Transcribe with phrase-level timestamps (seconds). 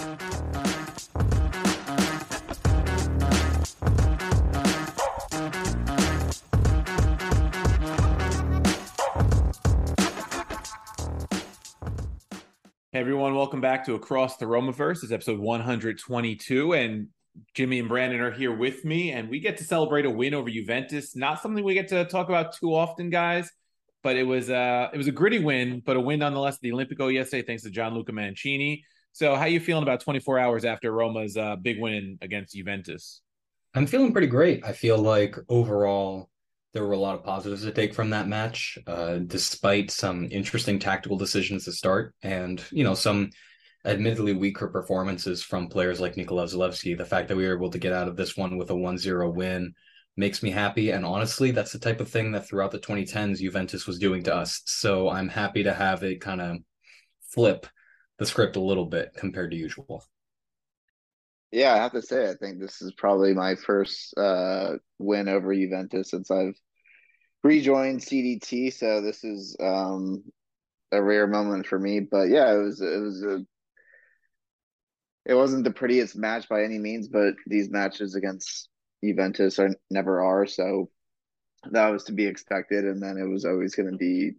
[0.00, 0.06] Hey
[12.94, 15.02] everyone, welcome back to Across the Romaverse.
[15.02, 17.08] It's episode 122, and
[17.52, 20.48] Jimmy and Brandon are here with me, and we get to celebrate a win over
[20.48, 21.14] Juventus.
[21.14, 23.50] Not something we get to talk about too often, guys,
[24.02, 27.12] but it was uh it was a gritty win, but a win nonetheless the Olimpico
[27.12, 28.82] yesterday, thanks to Gianluca Mancini.
[29.12, 33.22] So, how are you feeling about 24 hours after Roma's uh, big win against Juventus?
[33.74, 34.64] I'm feeling pretty great.
[34.64, 36.28] I feel like overall
[36.72, 40.78] there were a lot of positives to take from that match, uh, despite some interesting
[40.78, 43.30] tactical decisions to start, and you know some
[43.84, 46.96] admittedly weaker performances from players like Nikola Zalewski.
[46.96, 49.34] The fact that we were able to get out of this one with a 1-0
[49.34, 49.72] win
[50.16, 53.86] makes me happy, and honestly, that's the type of thing that throughout the 2010s Juventus
[53.86, 54.62] was doing to us.
[54.66, 56.58] So I'm happy to have it kind of
[57.32, 57.66] flip
[58.20, 60.04] the script a little bit compared to usual.
[61.50, 65.52] Yeah, I have to say, I think this is probably my first uh, win over
[65.54, 66.54] Juventus since I've
[67.42, 68.74] rejoined CDT.
[68.74, 70.22] So this is um,
[70.92, 72.00] a rare moment for me.
[72.00, 73.38] But yeah, it was it was a
[75.24, 78.68] it wasn't the prettiest match by any means, but these matches against
[79.02, 80.46] Juventus are never are.
[80.46, 80.90] So
[81.70, 84.32] that was to be expected, and then it was always going to be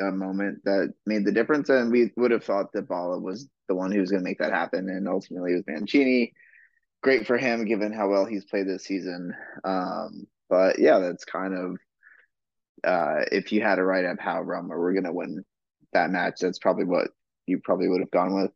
[0.00, 1.68] a moment that made the difference.
[1.68, 4.38] And we would have thought that Bala was the one who was going to make
[4.38, 4.88] that happen.
[4.88, 6.32] And ultimately, it was Mancini.
[7.02, 9.34] Great for him, given how well he's played this season.
[9.64, 11.76] Um, but yeah, that's kind of
[12.84, 15.44] uh, if you had to write up how Roma were going to win
[15.92, 17.08] that match, that's probably what
[17.46, 18.50] you probably would have gone with.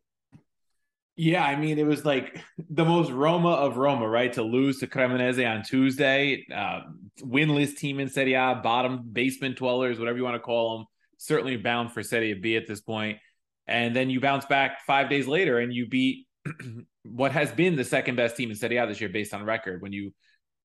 [1.18, 4.32] Yeah, I mean, it was like the most Roma of Roma, right?
[4.34, 6.80] To lose to Cremonese on Tuesday, uh,
[7.20, 10.86] winless team in Serie A, bottom basement dwellers, whatever you want to call them
[11.18, 13.18] certainly bound for Serie B at this point.
[13.66, 16.26] And then you bounce back five days later and you beat
[17.04, 19.82] what has been the second best team in Serie A this year based on record.
[19.82, 20.12] When you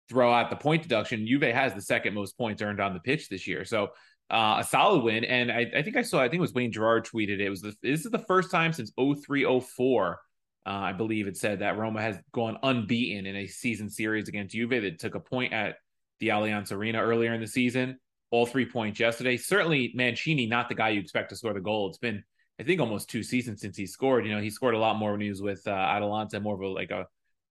[0.09, 3.29] throw out the point deduction, Juve has the second most points earned on the pitch
[3.29, 3.66] this year.
[3.66, 3.90] So
[4.29, 5.23] uh, a solid win.
[5.23, 7.41] And I, I, think I saw, I think it was Wayne Gerard tweeted it.
[7.41, 10.19] it was the, this is the first time since 0304.
[10.63, 14.53] Uh, I believe it said that Roma has gone unbeaten in a season series against
[14.53, 15.78] Juve that took a point at
[16.19, 17.97] the Allianz Arena earlier in the season
[18.31, 19.38] all three points yesterday.
[19.38, 21.90] Certainly, Mancini, not the guy you expect to score the goal.
[21.90, 22.24] It's been,
[22.59, 24.25] I think, almost two seasons since he scored.
[24.25, 26.62] You know, he scored a lot more when he was with uh, Atalanta, more of
[26.62, 27.06] a like a,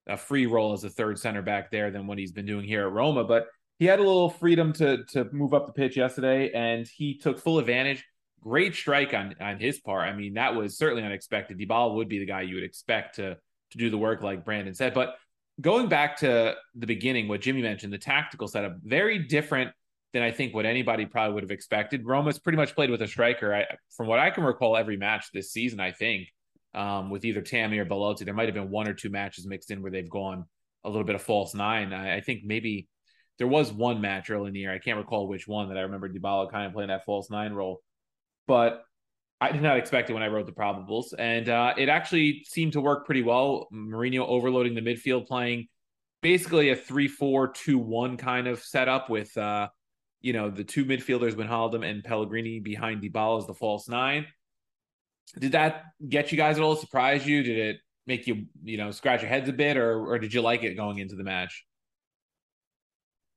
[0.09, 2.87] a free role as a third center back there than what he's been doing here
[2.87, 3.25] at Roma.
[3.25, 3.47] But
[3.79, 7.39] he had a little freedom to to move up the pitch yesterday, and he took
[7.39, 8.05] full advantage.
[8.43, 10.09] Great strike on on his part.
[10.09, 11.59] I mean, that was certainly unexpected.
[11.59, 13.37] Dybala would be the guy you would expect to
[13.73, 14.95] to do the work, like Brandon said.
[14.95, 15.15] But
[15.61, 19.73] going back to the beginning, what Jimmy mentioned, the tactical setup, very different
[20.13, 22.05] than I think what anybody probably would have expected.
[22.05, 23.55] Roma's pretty much played with a striker.
[23.55, 23.67] I,
[23.97, 26.29] from what I can recall, every match this season, I think,
[26.75, 29.71] um, with either Tammy or Belotti, there might have been one or two matches mixed
[29.71, 30.47] in where they've gone
[30.83, 31.93] a little bit of false nine.
[31.93, 32.89] I, I think maybe
[33.39, 34.73] there was one match early in the year.
[34.73, 37.53] I can't recall which one that I remember Dybala kind of playing that false nine
[37.53, 37.81] role,
[38.49, 38.83] but
[39.41, 42.73] I did not expect it when I wrote the probables, and uh, it actually seemed
[42.73, 43.69] to work pretty well.
[43.73, 45.69] Mourinho overloading the midfield, playing
[46.21, 49.37] basically a three-four-two-one kind of setup with.
[49.39, 49.69] Uh,
[50.21, 54.27] you know, the two midfielders, Wijnaldum and Pellegrini behind Dybala as the false nine.
[55.39, 56.77] Did that get you guys at all?
[56.77, 57.43] Surprise you?
[57.43, 57.77] Did it
[58.07, 60.75] make you, you know, scratch your heads a bit, or or did you like it
[60.75, 61.65] going into the match?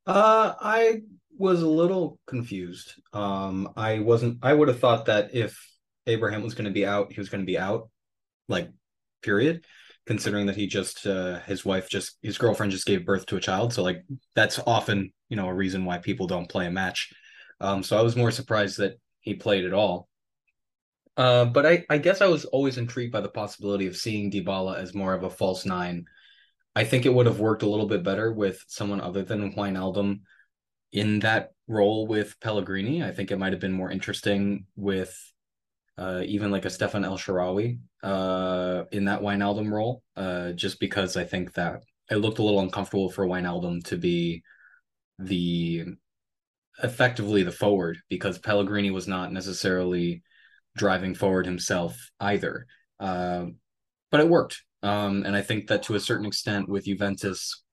[0.06, 1.02] Uh, I
[1.38, 2.94] was a little confused.
[3.14, 4.40] Um, I wasn't.
[4.42, 5.58] I would have thought that if
[6.08, 7.90] Abraham was going to be out, he was going to be out,
[8.50, 8.70] like,
[9.22, 9.64] period
[10.06, 13.40] considering that he just uh, his wife just his girlfriend just gave birth to a
[13.42, 14.04] child so like
[14.36, 17.12] that's often you know a reason why people don't play a match.
[17.60, 20.08] Um so i was more surprised that he played at all.
[21.18, 24.78] Uh but i i guess i was always intrigued by the possibility of seeing Dybala
[24.78, 26.06] as more of a false nine.
[26.76, 30.20] I think it would have worked a little bit better with someone other than Wijnaldum
[30.92, 33.04] in that role with Pellegrini.
[33.04, 35.16] I think it might have been more interesting with
[35.98, 41.18] uh, even like a Stefan El Shaarawy uh, in that Wijnaldum role, uh, just because
[41.18, 44.44] I think that it looked a little uncomfortable for Wijnaldum to be
[45.20, 45.86] the
[46.82, 50.24] effectively the forward because Pellegrini was not necessarily
[50.76, 52.66] driving forward himself either.
[53.00, 53.46] Uh,
[54.12, 54.64] but it worked.
[54.82, 57.64] Um, and I think that to a certain extent with Juventus,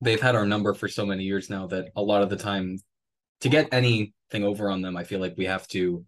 [0.00, 2.78] they've had our number for so many years now that a lot of the time
[3.40, 6.04] to get anything over on them, I feel like we have to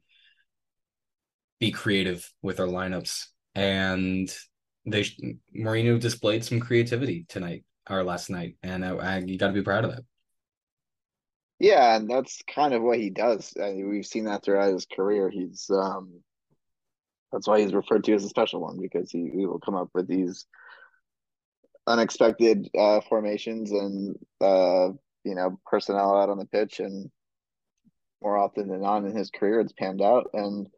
[1.61, 3.26] be creative with our lineups.
[3.55, 4.32] And
[4.87, 5.05] they
[5.56, 9.62] Mourinho displayed some creativity tonight or last night, and I, I, you got to be
[9.62, 10.05] proud of that.
[11.58, 13.52] Yeah, and that's kind of what he does.
[13.60, 15.28] I mean, we've seen that throughout his career.
[15.28, 16.20] He's um,
[17.32, 19.90] that's why he's referred to as a special one because he, he will come up
[19.94, 20.46] with these
[21.87, 24.88] unexpected uh, formations and uh,
[25.25, 27.10] you know personnel out on the pitch, and
[28.22, 30.31] more often than not in his career, it's panned out.
[30.34, 30.69] And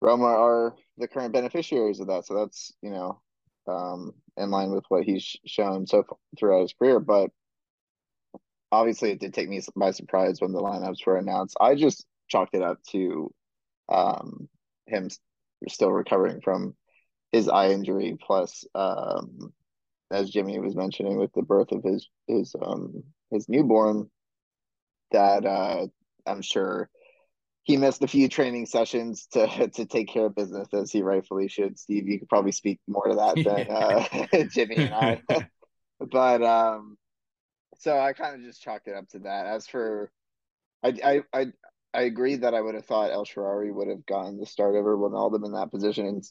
[0.00, 3.20] Roma are the current beneficiaries of that, so that's you know
[3.68, 7.00] um, in line with what he's shown so far throughout his career.
[7.00, 7.30] But
[8.72, 11.56] obviously, it did take me by surprise when the lineups were announced.
[11.60, 13.32] I just chalked it up to
[13.88, 14.48] um,
[14.86, 15.08] him
[15.68, 16.74] still recovering from
[17.32, 19.52] his eye injury, plus um,
[20.10, 24.10] as Jimmy was mentioning with the birth of his his um his newborn,
[25.10, 25.86] that uh,
[26.26, 26.88] I'm sure
[27.64, 31.48] he missed a few training sessions to to take care of business as he rightfully
[31.48, 31.78] should.
[31.78, 33.66] Steve, you could probably speak more to that than
[34.40, 35.22] uh, Jimmy and I.
[35.98, 36.96] but um,
[37.78, 39.46] so I kind of just chalked it up to that.
[39.46, 40.10] As for,
[40.82, 41.46] I I I,
[41.92, 44.96] I agree that I would have thought El Shaarawy would have gotten the start over
[44.96, 46.22] Wijnaldum in that position,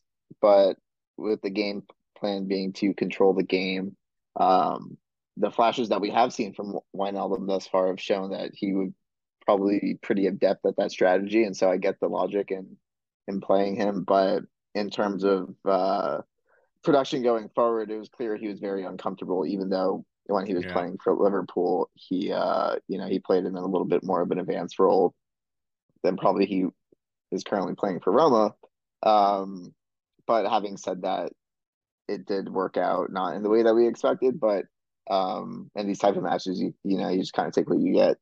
[0.42, 0.78] but
[1.18, 1.84] with the game
[2.18, 3.96] plan being to control the game.
[4.40, 4.98] Um,
[5.38, 8.94] the flashes that we have seen from Wijnaldum thus far have shown that he would
[9.46, 12.78] probably be pretty adept at that strategy, and so I get the logic in
[13.28, 14.04] in playing him.
[14.04, 14.44] But
[14.76, 16.22] in terms of uh,
[16.84, 20.66] production going forward, it was clear he was very uncomfortable, even though when he was
[20.66, 20.74] yeah.
[20.74, 24.32] playing for Liverpool, he uh, you know he played in a little bit more of
[24.32, 25.14] an advanced role
[26.04, 26.66] than probably he
[27.32, 28.54] is currently playing for Roma.
[29.04, 29.74] Um,
[30.26, 31.32] but having said that,
[32.08, 34.66] it did work out not in the way that we expected, but
[35.10, 37.78] um in these type of matches you you know you just kind of take what
[37.78, 38.16] you get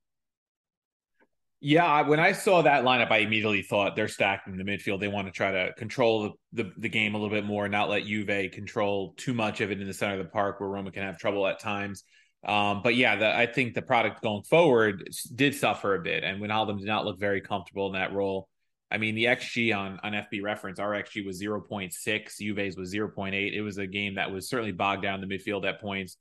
[1.62, 5.28] yeah when i saw that lineup i immediately thought they're stacking the midfield they want
[5.28, 8.52] to try to control the, the, the game a little bit more not let juve
[8.52, 11.18] control too much of it in the center of the park where roma can have
[11.18, 12.04] trouble at times
[12.44, 16.42] um, but yeah, the, I think the product going forward did suffer a bit, and
[16.42, 18.48] Wijnaldum did not look very comfortable in that role.
[18.90, 21.92] I mean, the XG on on FB reference, our XG was 0.6,
[22.40, 23.54] Juve's was 0.8.
[23.54, 26.18] It was a game that was certainly bogged down the midfield at points.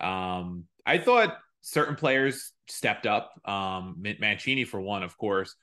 [0.00, 3.32] Um, I thought certain players stepped up.
[3.44, 5.54] Um, Mancini, for one, of course.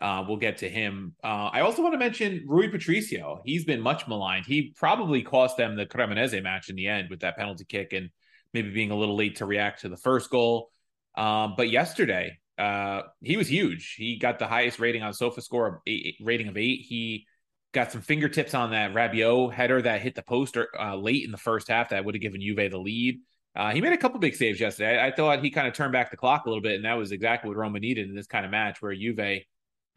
[0.00, 1.14] Uh, we'll get to him.
[1.24, 3.42] Uh, I also want to mention Rui Patricio.
[3.44, 4.46] He's been much maligned.
[4.46, 8.10] He probably cost them the Cremonese match in the end with that penalty kick and
[8.54, 10.70] maybe being a little late to react to the first goal.
[11.16, 13.94] Um, but yesterday, uh, he was huge.
[13.96, 15.78] He got the highest rating on SofaScore,
[16.20, 16.86] rating of eight.
[16.88, 17.26] He
[17.72, 21.36] got some fingertips on that Rabiot header that hit the poster uh, late in the
[21.36, 23.18] first half that would have given Juve the lead.
[23.56, 24.98] Uh, he made a couple big saves yesterday.
[24.98, 26.94] I, I, thought he kind of turned back the clock a little bit, and that
[26.94, 29.42] was exactly what Roma needed in this kind of match where Juve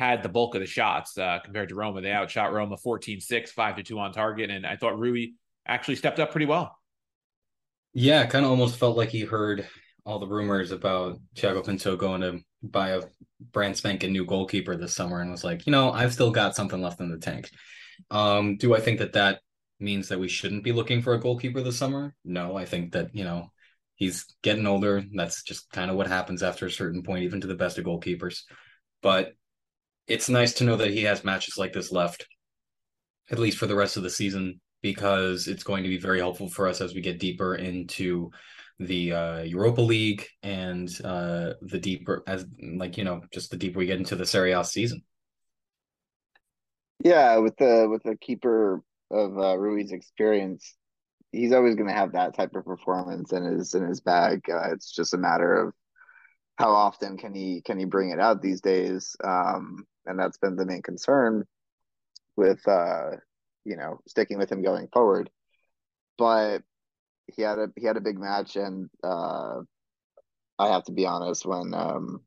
[0.01, 2.01] had the bulk of the shots uh, compared to Roma.
[2.01, 4.49] They outshot Roma 14 6, 5 to 2 on target.
[4.49, 5.33] And I thought Rui
[5.67, 6.75] actually stepped up pretty well.
[7.93, 9.67] Yeah, kind of almost felt like he heard
[10.03, 13.01] all the rumors about Tiago Pinto going to buy a
[13.51, 16.81] brand spanking new goalkeeper this summer and was like, you know, I've still got something
[16.81, 17.51] left in the tank.
[18.09, 19.41] Um, do I think that that
[19.81, 22.15] means that we shouldn't be looking for a goalkeeper this summer?
[22.23, 23.51] No, I think that, you know,
[23.95, 25.03] he's getting older.
[25.13, 27.85] That's just kind of what happens after a certain point, even to the best of
[27.85, 28.41] goalkeepers.
[29.01, 29.33] But
[30.07, 32.27] it's nice to know that he has matches like this left,
[33.29, 36.49] at least for the rest of the season, because it's going to be very helpful
[36.49, 38.31] for us as we get deeper into
[38.79, 42.45] the uh, Europa League and uh, the deeper as
[42.75, 45.03] like you know just the deeper we get into the Serie A season.
[47.03, 48.81] Yeah, with the with the keeper
[49.11, 50.75] of uh, Rui's experience,
[51.31, 54.41] he's always going to have that type of performance in his in his bag.
[54.49, 55.73] Uh, it's just a matter of
[56.57, 60.55] how often can he can he bring it out these days, um, and that's been
[60.55, 61.45] the main concern
[62.35, 63.11] with uh,
[63.65, 65.29] you know sticking with him going forward.
[66.17, 66.59] But
[67.27, 69.61] he had a he had a big match, and uh,
[70.59, 72.21] I have to be honest when um,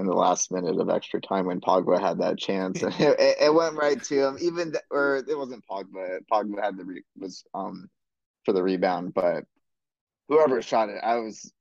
[0.00, 3.76] in the last minute of extra time when Pogba had that chance, it, it, went
[3.76, 4.38] right to him.
[4.40, 6.20] Even th- or it wasn't Pogba.
[6.30, 7.88] Pogba had the re- was um
[8.44, 9.44] for the rebound, but
[10.28, 11.52] whoever shot it, I was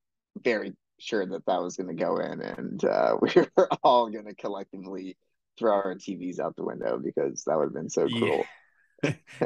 [0.42, 4.26] very sure that that was going to go in, and uh, we were all going
[4.26, 5.18] to collectively
[5.58, 8.46] throw our TVs out the window because that would have been so cruel.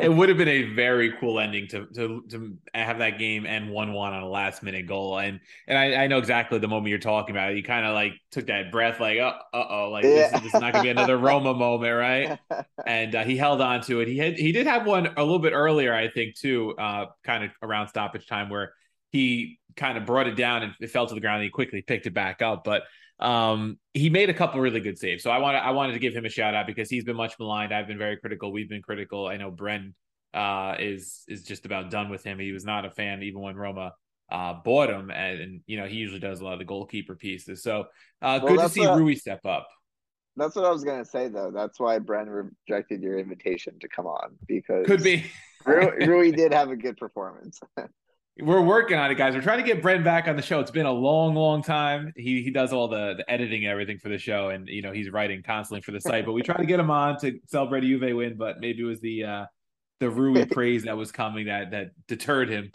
[0.02, 3.70] It would have been a very cool ending to to to have that game end
[3.70, 6.90] one one on a last minute goal, and and I, I know exactly the moment
[6.90, 7.56] you're talking about.
[7.56, 10.32] You kind of like took that breath, like uh oh, like yeah.
[10.32, 12.40] this, this, is not gonna be another Roma moment, right?
[12.88, 14.08] And uh, he held on to it.
[14.08, 17.44] He had he did have one a little bit earlier, I think, too, uh, kind
[17.44, 18.74] of around stoppage time where
[19.12, 21.38] he kind of brought it down and it fell to the ground.
[21.38, 22.84] and He quickly picked it back up, but
[23.24, 25.24] um, he made a couple really good saves.
[25.24, 27.34] So I wanted I wanted to give him a shout out because he's been much
[27.40, 27.74] maligned.
[27.74, 28.52] I've been very critical.
[28.52, 29.28] We've been critical.
[29.28, 29.94] I know Bren
[30.34, 32.38] uh, is is just about done with him.
[32.38, 33.94] He was not a fan even when Roma
[34.30, 37.16] uh, bought him, and, and, you know he usually does a lot of the goalkeeper
[37.16, 37.64] pieces.
[37.64, 37.86] So
[38.22, 39.68] uh, well, good to see Rui step up.
[40.36, 41.52] That's what I was gonna say though.
[41.54, 45.24] That's why Bren rejected your invitation to come on because Could be.
[45.66, 47.62] Rui, Rui did have a good performance.
[48.40, 49.36] We're working on it, guys.
[49.36, 50.60] We're trying to get Bren back on the show.
[50.60, 52.14] It's been a long, long time.
[52.16, 54.92] He he does all the, the editing and everything for the show, and you know
[54.92, 56.26] he's writing constantly for the site.
[56.26, 58.86] But we try to get him on to celebrate a Juve win, but maybe it
[58.86, 59.46] was the uh
[60.00, 62.72] the Rui praise that was coming that that deterred him.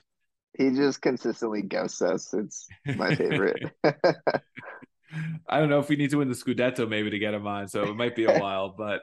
[0.57, 2.33] he just consistently ghosts us.
[2.33, 3.63] It's my favorite.
[5.49, 7.67] I don't know if we need to win the Scudetto maybe to get him on,
[7.69, 8.75] so it might be a while.
[8.77, 9.01] But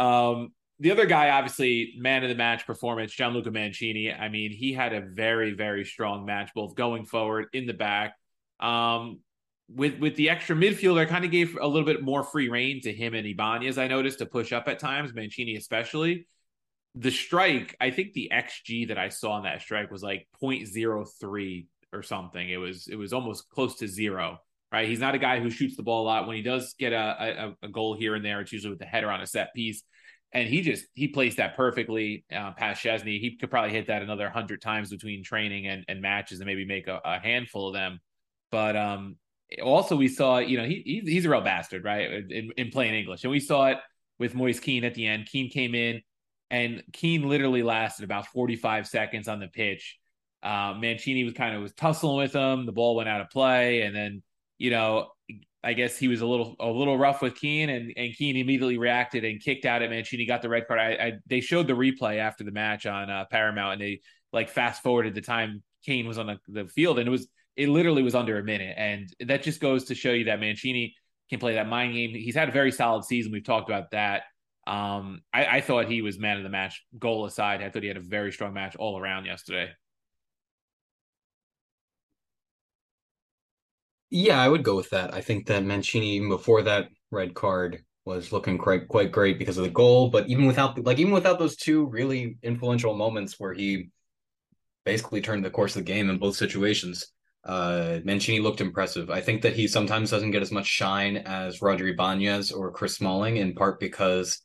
[0.00, 4.12] um, the other guy, obviously, man of the match performance, Gianluca Mancini.
[4.12, 8.14] I mean, he had a very, very strong match, both going forward in the back.
[8.60, 9.20] Um,
[9.68, 12.92] with with the extra midfielder, kind of gave a little bit more free reign to
[12.92, 13.76] him and Ibanez.
[13.76, 16.26] I noticed to push up at times, Mancini especially.
[16.94, 21.66] The strike, I think the XG that I saw on that strike was like 0.03
[21.92, 22.48] or something.
[22.48, 24.40] It was it was almost close to zero
[24.72, 24.88] right?
[24.88, 26.26] He's not a guy who shoots the ball a lot.
[26.26, 28.84] When he does get a, a, a goal here and there, it's usually with the
[28.84, 29.82] header on a set piece.
[30.32, 33.18] And he just he placed that perfectly uh, past Szczesny.
[33.20, 36.66] He could probably hit that another hundred times between training and, and matches and maybe
[36.66, 38.00] make a, a handful of them.
[38.50, 39.16] But um,
[39.62, 42.10] also we saw, you know, he, he's a real bastard, right?
[42.30, 43.78] In, in plain English, and we saw it
[44.18, 45.26] with Moise Kean at the end.
[45.26, 46.02] Kean came in,
[46.50, 49.98] and Kean literally lasted about 45 seconds on the pitch.
[50.42, 52.66] Uh, Mancini was kind of was tussling with him.
[52.66, 54.22] The ball went out of play, and then
[54.58, 55.08] you know,
[55.64, 58.78] I guess he was a little a little rough with Kean, and and Kean immediately
[58.78, 60.80] reacted and kicked out at Mancini, got the red card.
[60.80, 64.00] I, I they showed the replay after the match on uh, Paramount, and they
[64.32, 67.68] like fast forwarded the time Kean was on the, the field, and it was it
[67.68, 70.94] literally was under a minute, and that just goes to show you that Mancini
[71.28, 72.10] can play that mind game.
[72.10, 73.32] He's had a very solid season.
[73.32, 74.22] We've talked about that.
[74.66, 77.62] Um, I, I thought he was man of the match, goal aside.
[77.62, 79.70] I thought he had a very strong match all around yesterday.
[84.10, 85.12] Yeah, I would go with that.
[85.14, 89.58] I think that Mancini, even before that red card, was looking quite quite great because
[89.58, 90.08] of the goal.
[90.10, 93.90] But even without like even without those two really influential moments where he
[94.84, 97.12] basically turned the course of the game in both situations,
[97.44, 99.10] uh, Mancini looked impressive.
[99.10, 102.96] I think that he sometimes doesn't get as much shine as Roger Ibanez or Chris
[102.96, 104.40] Smalling, in part because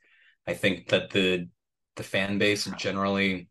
[0.48, 1.48] I think that the
[1.96, 3.48] the fan base generally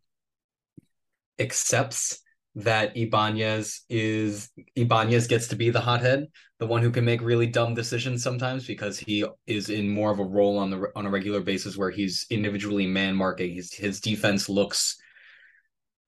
[1.38, 2.20] accepts
[2.54, 6.26] that Ibanez is Ibanez gets to be the hothead,
[6.58, 10.18] the one who can make really dumb decisions sometimes because he is in more of
[10.18, 13.54] a role on the on a regular basis where he's individually man marking.
[13.54, 14.98] His his defense looks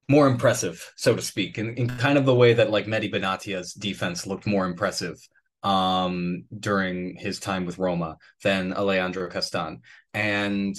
[0.07, 3.73] more impressive, so to speak, in, in kind of the way that like Mehdi Benatia's
[3.73, 5.17] defense looked more impressive
[5.63, 9.81] um during his time with Roma than Leandro Castan.
[10.13, 10.77] And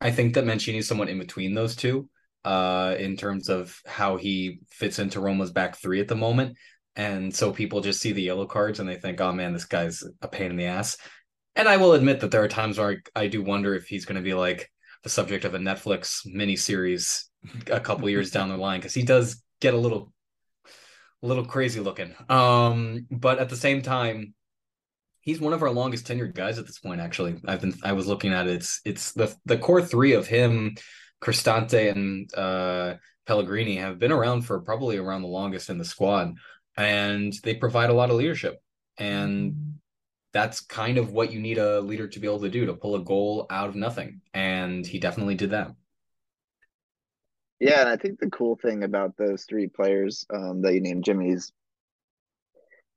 [0.00, 2.08] I think that Mancini is somewhat in between those two
[2.44, 6.56] uh, in terms of how he fits into Roma's back three at the moment.
[6.96, 10.02] And so people just see the yellow cards and they think, oh man, this guy's
[10.22, 10.96] a pain in the ass.
[11.56, 14.04] And I will admit that there are times where I, I do wonder if he's
[14.04, 14.70] going to be like
[15.02, 17.24] the subject of a Netflix miniseries
[17.70, 20.12] a couple years down the line because he does get a little
[21.22, 22.14] a little crazy looking.
[22.28, 24.34] Um, but at the same time,
[25.20, 27.00] he's one of our longest tenured guys at this point.
[27.00, 28.54] Actually, I've been I was looking at it.
[28.54, 30.76] It's it's the the core three of him,
[31.20, 32.94] Cristante and uh,
[33.26, 36.34] Pellegrini have been around for probably around the longest in the squad,
[36.76, 38.62] and they provide a lot of leadership.
[38.98, 39.78] And
[40.32, 42.94] that's kind of what you need a leader to be able to do to pull
[42.94, 44.20] a goal out of nothing.
[44.32, 45.72] And he definitely did that.
[47.58, 51.04] Yeah, and I think the cool thing about those three players um, that you named
[51.04, 51.52] Jimmy's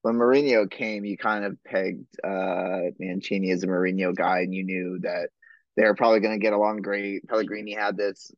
[0.03, 4.63] when Mourinho came, you kind of pegged uh, Mancini as a Mourinho guy, and you
[4.63, 5.29] knew that
[5.75, 7.27] they're probably going to get along great.
[7.27, 8.31] Pellegrini had this,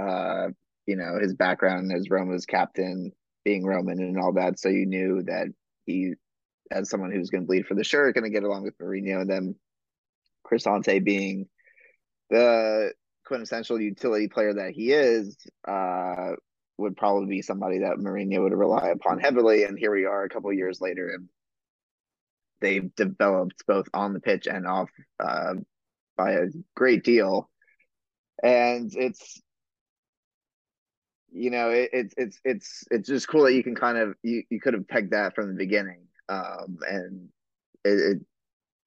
[0.00, 0.48] uh,
[0.86, 3.12] you know, his background as Roma's captain,
[3.44, 4.58] being Roman and all that.
[4.58, 5.48] So you knew that
[5.86, 6.14] he,
[6.70, 9.22] as someone who's going to bleed for the shirt, going to get along with Mourinho.
[9.22, 9.54] And then
[10.46, 11.48] Cristante being
[12.30, 12.92] the
[13.26, 15.36] quintessential utility player that he is,
[15.66, 16.32] uh,
[16.76, 19.64] would probably be somebody that Mourinho would rely upon heavily.
[19.64, 21.28] And here we are a couple years later, and
[22.60, 25.54] they've developed both on the pitch and off uh,
[26.16, 27.50] by a great deal.
[28.42, 29.40] And it's
[31.34, 34.44] you know it, it's it's it's it's just cool that you can kind of you,
[34.50, 37.28] you could have pegged that from the beginning um, and
[37.84, 38.22] it, it,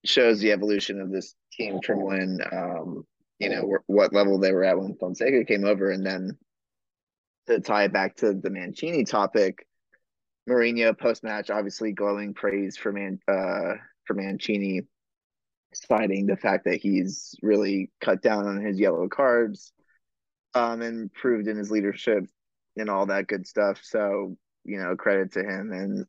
[0.06, 3.06] shows the evolution of this team from when um,
[3.40, 6.38] you know what level they were at when Fonseca came over and then
[7.48, 9.68] to tie it back to the Mancini topic
[10.50, 13.74] Mourinho post match obviously glowing praise for Man uh,
[14.06, 14.84] for Mancini
[15.86, 19.72] citing the fact that he's really cut down on his yellow cards
[20.54, 22.26] um, and improved in his leadership
[22.76, 23.80] and all that good stuff.
[23.84, 25.72] So, you know, credit to him.
[25.72, 26.06] And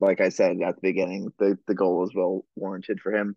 [0.00, 3.36] like I said at the beginning, the, the goal was well warranted for him.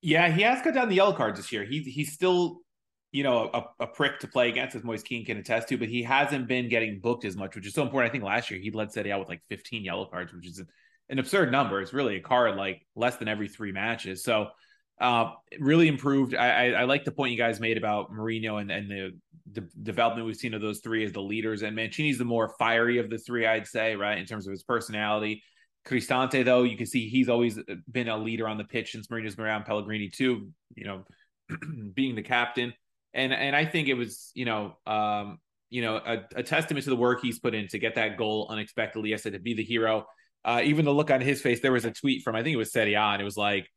[0.00, 1.64] Yeah, he has cut down the yellow cards this year.
[1.64, 2.60] He's he's still,
[3.10, 5.88] you know, a, a prick to play against, as Moise Kean can attest to, but
[5.88, 8.08] he hasn't been getting booked as much, which is so important.
[8.08, 10.62] I think last year he led Serie A with like 15 yellow cards, which is
[11.08, 11.80] an absurd number.
[11.80, 14.22] It's really a card like less than every three matches.
[14.22, 14.48] So
[15.00, 16.34] uh, really improved.
[16.34, 19.16] I, I, I, like the point you guys made about Mourinho and, and the,
[19.52, 21.62] the development we've seen of those three as the leaders.
[21.62, 24.64] And Mancini's the more fiery of the three, I'd say, right, in terms of his
[24.64, 25.42] personality.
[25.86, 27.58] Cristante, though, you can see he's always
[27.90, 29.64] been a leader on the pitch since Mourinho's been around.
[29.64, 31.04] Pellegrini too, you know,
[31.94, 32.74] being the captain,
[33.14, 35.38] and and I think it was you know um,
[35.70, 38.48] you know a, a, testament to the work he's put in to get that goal
[38.50, 39.14] unexpectedly.
[39.14, 40.06] I said to be the hero.
[40.44, 42.58] Uh, even the look on his face, there was a tweet from I think it
[42.58, 43.68] was and it was like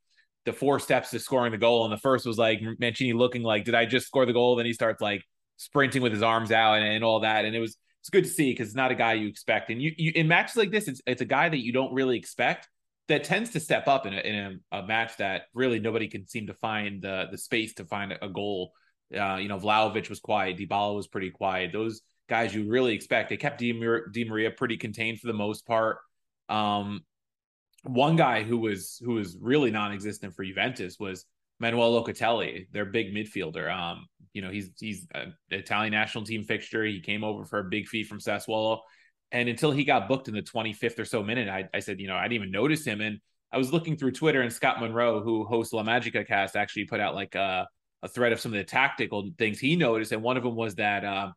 [0.45, 3.65] the four steps to scoring the goal, and the first was like Mancini looking like,
[3.65, 4.55] did I just score the goal?
[4.55, 5.23] Then he starts like
[5.57, 8.29] sprinting with his arms out and, and all that, and it was it's good to
[8.29, 9.69] see because it's not a guy you expect.
[9.69, 12.17] And you, you in matches like this, it's it's a guy that you don't really
[12.17, 12.67] expect
[13.07, 16.27] that tends to step up in a in a, a match that really nobody can
[16.27, 18.71] seem to find the the space to find a goal.
[19.15, 21.71] Uh, you know, Vlahovic was quiet, Dybala was pretty quiet.
[21.73, 23.29] Those guys you really expect.
[23.29, 23.73] They kept Di
[24.11, 25.97] Di Maria pretty contained for the most part.
[26.51, 27.01] Um,
[27.83, 31.25] one guy who was who was really non-existent for Juventus was
[31.59, 33.71] Manuel Locatelli, their big midfielder.
[33.71, 36.83] Um, you know, he's he's an Italian national team fixture.
[36.83, 38.79] He came over for a big fee from Sassuolo.
[39.31, 42.07] And until he got booked in the 25th or so minute, I, I said, you
[42.07, 42.99] know, I didn't even notice him.
[42.99, 43.19] And
[43.51, 46.99] I was looking through Twitter, and Scott Monroe, who hosts La Magica Cast, actually put
[46.99, 47.67] out like a,
[48.03, 50.11] a thread of some of the tactical things he noticed.
[50.11, 51.31] And one of them was that uh,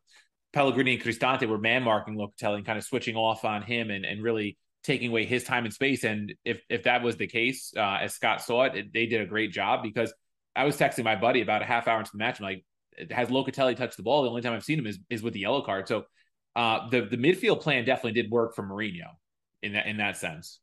[0.51, 4.05] Pellegrini and Cristante were man marking Locatelli and kind of switching off on him and,
[4.05, 6.03] and really taking away his time and space.
[6.03, 9.21] And if if that was the case, uh, as Scott saw it, it, they did
[9.21, 10.13] a great job because
[10.55, 12.39] I was texting my buddy about a half hour into the match.
[12.39, 12.65] I'm like,
[13.11, 14.23] has Locatelli touched the ball?
[14.23, 15.87] The only time I've seen him is is with the yellow card.
[15.87, 16.05] So
[16.55, 19.09] uh, the the midfield plan definitely did work for Mourinho
[19.61, 20.59] in that in that sense.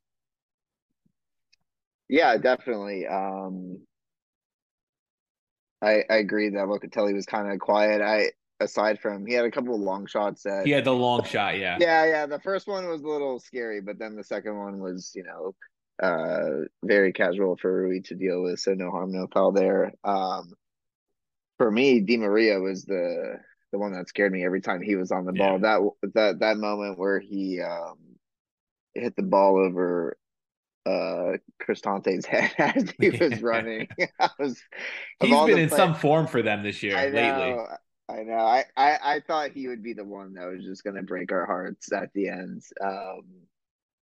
[2.08, 3.06] Yeah, definitely.
[3.06, 3.80] Um,
[5.82, 8.00] I I agree that Locatelli was kind of quiet.
[8.00, 8.32] I
[8.62, 11.58] aside from he had a couple of long shots that he had the long shot,
[11.58, 11.76] yeah.
[11.80, 12.26] Yeah, yeah.
[12.26, 15.54] The first one was a little scary, but then the second one was, you know,
[16.02, 19.92] uh very casual for Rui to deal with, so no harm, no foul there.
[20.04, 20.52] Um
[21.58, 23.38] for me, Di Maria was the
[23.72, 25.52] the one that scared me every time he was on the ball.
[25.62, 25.78] Yeah.
[26.02, 27.98] That that that moment where he um
[28.94, 30.16] hit the ball over
[30.84, 33.86] uh Cristante's head as he was running.
[34.20, 34.60] I was
[35.20, 37.20] He's been in play- some form for them this year I lately.
[37.52, 37.66] Know,
[38.12, 38.34] I know.
[38.34, 41.46] I, I I thought he would be the one that was just gonna break our
[41.46, 42.62] hearts at the end.
[42.84, 43.22] Um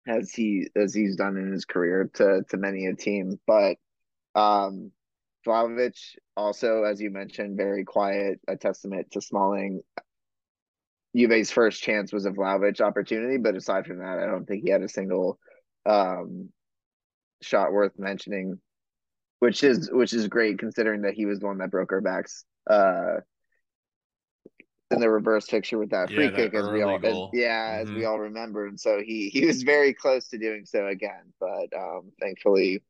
[0.06, 3.38] as he as he's done in his career to to many a team.
[3.46, 3.76] But
[4.34, 4.92] um
[5.46, 5.98] Vlahovic
[6.36, 9.82] also, as you mentioned, very quiet, a testament to Smalling.
[11.16, 14.70] Juve's first chance was a Vlahovic opportunity, but aside from that, I don't think he
[14.70, 15.38] had a single
[15.86, 16.50] um,
[17.40, 18.60] shot worth mentioning,
[19.40, 22.44] which is which is great considering that he was the one that broke our backs
[22.68, 23.18] uh,
[24.90, 27.82] in the reverse fixture with that free yeah, kick, as we all as, yeah, mm-hmm.
[27.82, 28.66] as we all remember.
[28.66, 32.82] And so he he was very close to doing so again, but um, thankfully,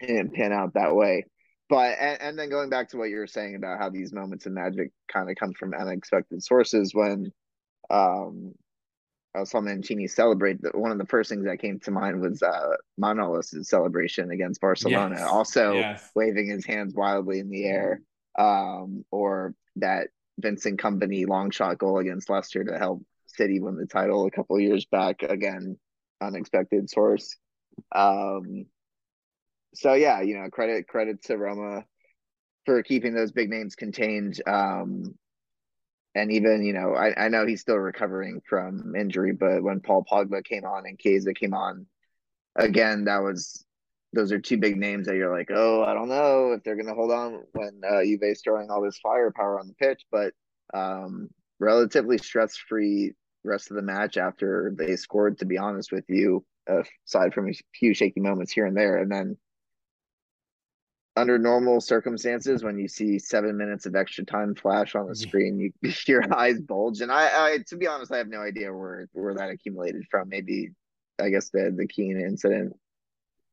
[0.00, 1.24] it didn't pan out that way
[1.68, 4.46] but and, and, then going back to what you were saying about how these moments
[4.46, 7.32] of magic kind of come from unexpected sources when
[7.90, 8.52] um
[9.34, 12.76] I saw Mancini celebrate one of the first things that came to mind was uh
[13.00, 15.28] Manolas' celebration against Barcelona yes.
[15.28, 16.10] also yes.
[16.14, 18.00] waving his hands wildly in the air
[18.38, 23.86] um or that Vincent Kompany long shot goal against Leicester to help City win the
[23.86, 25.78] title a couple years back again
[26.20, 27.36] unexpected source
[27.94, 28.66] um
[29.76, 31.84] so yeah, you know, credit credit to Roma
[32.64, 34.40] for keeping those big names contained.
[34.46, 35.14] Um,
[36.14, 40.04] and even you know, I, I know he's still recovering from injury, but when Paul
[40.10, 41.86] Pogba came on and Chiesa came on,
[42.56, 43.65] again, that was
[44.16, 46.88] those are two big names that you're like, oh, I don't know if they're going
[46.88, 50.32] to hold on when uh, Juve's throwing all this firepower on the pitch, but
[50.74, 51.28] um,
[51.60, 53.12] relatively stress free
[53.44, 55.38] rest of the match after they scored.
[55.38, 59.10] To be honest with you, aside from a few shaky moments here and there, and
[59.10, 59.36] then
[61.16, 65.58] under normal circumstances when you see seven minutes of extra time flash on the screen
[65.58, 67.00] you your eyes bulge.
[67.00, 70.28] And I, I to be honest i have no idea where where that accumulated from.
[70.28, 70.70] Maybe
[71.20, 72.74] i guess the the Kean incident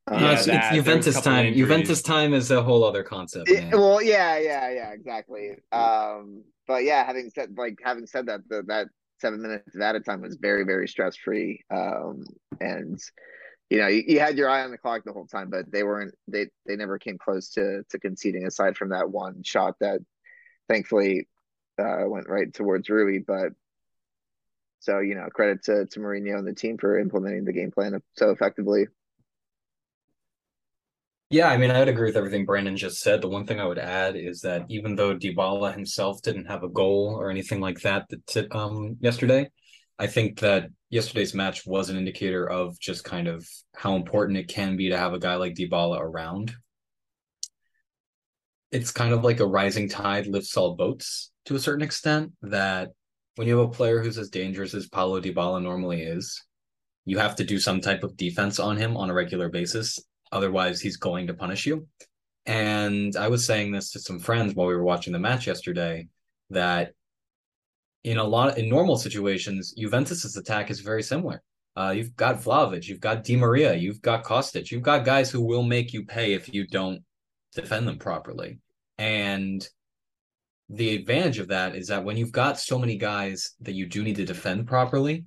[0.06, 1.46] um, yeah, it's, it's Juventus time.
[1.46, 1.56] Injuries.
[1.56, 3.48] Juventus time is a whole other concept.
[3.48, 5.52] It, well, yeah, yeah, yeah, exactly.
[5.72, 8.88] Um, but yeah, having said like having said that, the, that
[9.20, 11.64] seven minutes of added time was very, very stress free.
[11.70, 12.24] Um,
[12.60, 13.00] and
[13.70, 15.82] you know, you, you, had your eye on the clock the whole time, but they
[15.82, 16.14] weren't.
[16.28, 18.46] They they never came close to to conceding.
[18.46, 20.00] Aside from that one shot that,
[20.68, 21.28] thankfully,
[21.78, 23.20] uh, went right towards Rui.
[23.26, 23.52] But
[24.80, 28.00] so you know, credit to to Mourinho and the team for implementing the game plan
[28.16, 28.86] so effectively.
[31.30, 33.20] Yeah, I mean, I'd agree with everything Brandon just said.
[33.20, 36.68] The one thing I would add is that even though Dybala himself didn't have a
[36.68, 38.08] goal or anything like that
[38.52, 39.50] um yesterday,
[39.98, 44.48] I think that yesterday's match was an indicator of just kind of how important it
[44.48, 46.54] can be to have a guy like Dybala around.
[48.70, 52.32] It's kind of like a rising tide lifts all boats to a certain extent.
[52.42, 52.90] That
[53.36, 56.42] when you have a player who's as dangerous as Paulo Dybala normally is,
[57.06, 59.98] you have to do some type of defense on him on a regular basis.
[60.34, 61.86] Otherwise, he's going to punish you.
[62.44, 66.08] And I was saying this to some friends while we were watching the match yesterday
[66.50, 66.92] that
[68.02, 71.40] in a lot in normal situations, Juventus's attack is very similar.
[71.76, 75.40] Uh, you've got Vlahovic, you've got Di Maria, you've got Kostic, you've got guys who
[75.40, 77.02] will make you pay if you don't
[77.54, 78.58] defend them properly.
[78.98, 79.66] And
[80.68, 84.02] the advantage of that is that when you've got so many guys that you do
[84.02, 85.24] need to defend properly,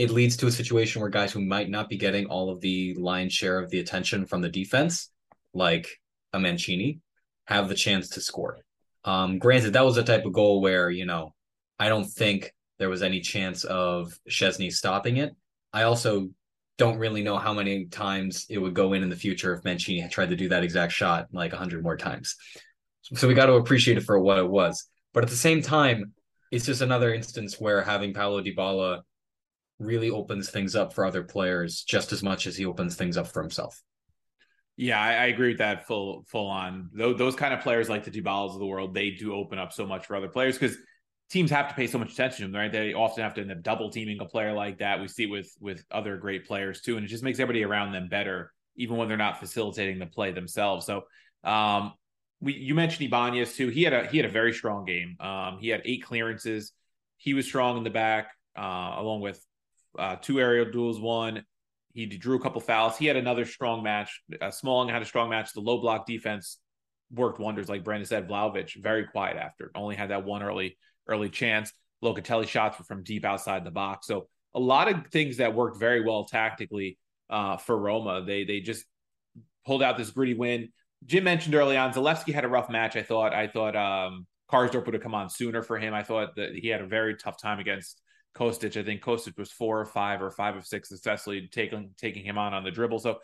[0.00, 2.94] it leads to a situation where guys who might not be getting all of the
[2.94, 5.10] lion's share of the attention from the defense,
[5.52, 5.86] like
[6.32, 7.00] a Mancini,
[7.44, 8.56] have the chance to score.
[9.04, 11.34] Um, granted, that was a type of goal where, you know,
[11.78, 15.36] I don't think there was any chance of Szczesny stopping it.
[15.70, 16.30] I also
[16.78, 20.00] don't really know how many times it would go in in the future if Mancini
[20.00, 22.36] had tried to do that exact shot like 100 more times.
[23.02, 24.82] So we got to appreciate it for what it was.
[25.12, 26.14] But at the same time,
[26.50, 29.02] it's just another instance where having Paulo Dybala
[29.80, 33.26] really opens things up for other players just as much as he opens things up
[33.26, 33.82] for himself.
[34.76, 36.88] Yeah, I, I, agree with that full full on.
[36.94, 39.72] Those, those kind of players like the Dybalas of the world, they do open up
[39.72, 40.76] so much for other players because
[41.30, 42.72] teams have to pay so much attention to them, right?
[42.72, 45.00] They often have to end up double teaming a player like that.
[45.00, 47.92] We see it with with other great players too, and it just makes everybody around
[47.92, 50.86] them better, even when they're not facilitating the play themselves.
[50.86, 51.04] So,
[51.44, 51.92] um,
[52.40, 53.68] we you mentioned Ibanez too.
[53.68, 55.16] He had a he had a very strong game.
[55.20, 56.72] Um, he had eight clearances.
[57.18, 59.44] He was strong in the back, uh, along with
[59.98, 61.00] uh, two aerial duels.
[61.00, 61.44] One,
[61.92, 62.96] he drew a couple fouls.
[62.96, 64.22] He had another strong match.
[64.40, 65.52] Uh, Smalling had a strong match.
[65.52, 66.58] The low block defense
[67.12, 68.28] worked wonders, like Brandon said.
[68.28, 70.76] Vlahovic very quiet after, only had that one early
[71.08, 71.72] early chance.
[72.02, 74.06] Locatelli shots were from deep outside the box.
[74.06, 76.98] So a lot of things that worked very well tactically
[77.28, 78.24] uh, for Roma.
[78.24, 78.84] They they just
[79.66, 80.70] pulled out this gritty win.
[81.06, 82.96] Jim mentioned early on, Zalewski had a rough match.
[82.96, 85.94] I thought I thought um, Karsdorp would have come on sooner for him.
[85.94, 88.00] I thought that he had a very tough time against
[88.34, 88.76] Kostic.
[88.76, 92.38] I think Kostic was four or five or five of six successfully taking taking him
[92.38, 93.00] on on the dribble.
[93.00, 93.18] So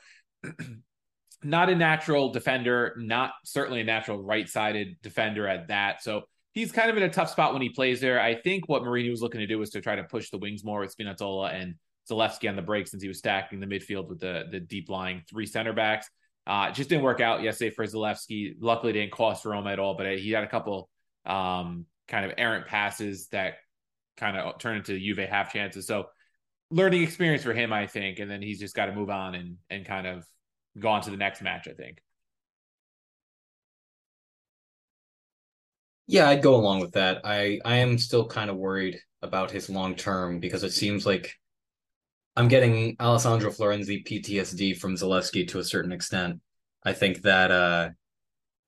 [1.42, 6.02] not a natural defender, not certainly a natural right sided defender at that.
[6.02, 8.20] So he's kind of in a tough spot when he plays there.
[8.20, 10.64] I think what Mourinho was looking to do was to try to push the wings
[10.64, 11.74] more with Spinazzola and
[12.10, 15.22] Zalewski on the break since he was stacking the midfield with the the deep lying
[15.28, 16.08] three center backs.
[16.46, 18.54] Uh, just didn't work out yesterday for Zalewski.
[18.60, 20.88] Luckily, didn't cost Roma at all, but he had a couple
[21.24, 23.54] um, kind of errant passes that
[24.16, 25.86] kind of turned into Juve half chances.
[25.86, 26.06] So
[26.70, 29.56] learning experience for him, I think, and then he's just got to move on and
[29.70, 30.26] and kind of
[30.78, 31.68] go on to the next match.
[31.68, 31.98] I think.
[36.06, 37.22] Yeah, I'd go along with that.
[37.24, 41.34] I I am still kind of worried about his long term because it seems like
[42.36, 46.40] I'm getting Alessandro Florenzi PTSD from Zalewski to a certain extent.
[46.84, 47.90] I think that uh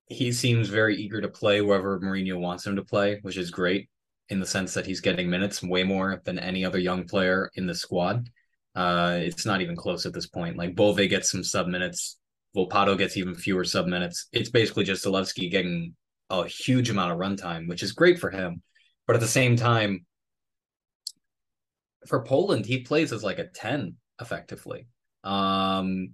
[0.06, 3.88] he seems very eager to play wherever Mourinho wants him to play, which is great
[4.30, 7.66] in the sense that he's getting minutes way more than any other young player in
[7.66, 8.28] the squad.
[8.74, 10.56] Uh, it's not even close at this point.
[10.56, 12.18] Like Bove gets some sub minutes,
[12.54, 14.28] Volpato gets even fewer sub minutes.
[14.32, 15.94] It's basically just Zalewski getting
[16.30, 18.62] a huge amount of runtime, which is great for him.
[19.06, 20.04] But at the same time,
[22.06, 24.86] for Poland, he plays as like a 10 effectively.
[25.24, 26.10] Um,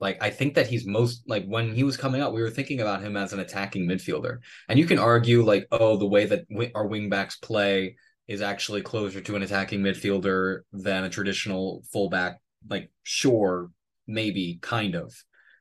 [0.00, 2.80] like I think that he's most like when he was coming out, we were thinking
[2.80, 4.38] about him as an attacking midfielder.
[4.68, 7.96] And you can argue like, oh, the way that our wingbacks play
[8.28, 12.40] is actually closer to an attacking midfielder than a traditional fullback.
[12.68, 13.70] Like, sure,
[14.06, 15.14] maybe, kind of.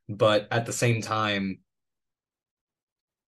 [0.10, 1.60] But at the same time,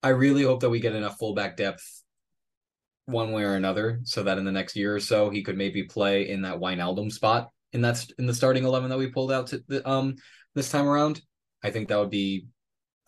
[0.03, 2.03] I really hope that we get enough fullback depth
[3.05, 5.83] one way or another so that in the next year or so he could maybe
[5.83, 9.47] play in that Wijnaldum spot in that's in the starting 11 that we pulled out
[9.47, 10.15] to the, um
[10.57, 11.21] this time around.
[11.63, 12.47] I think that would be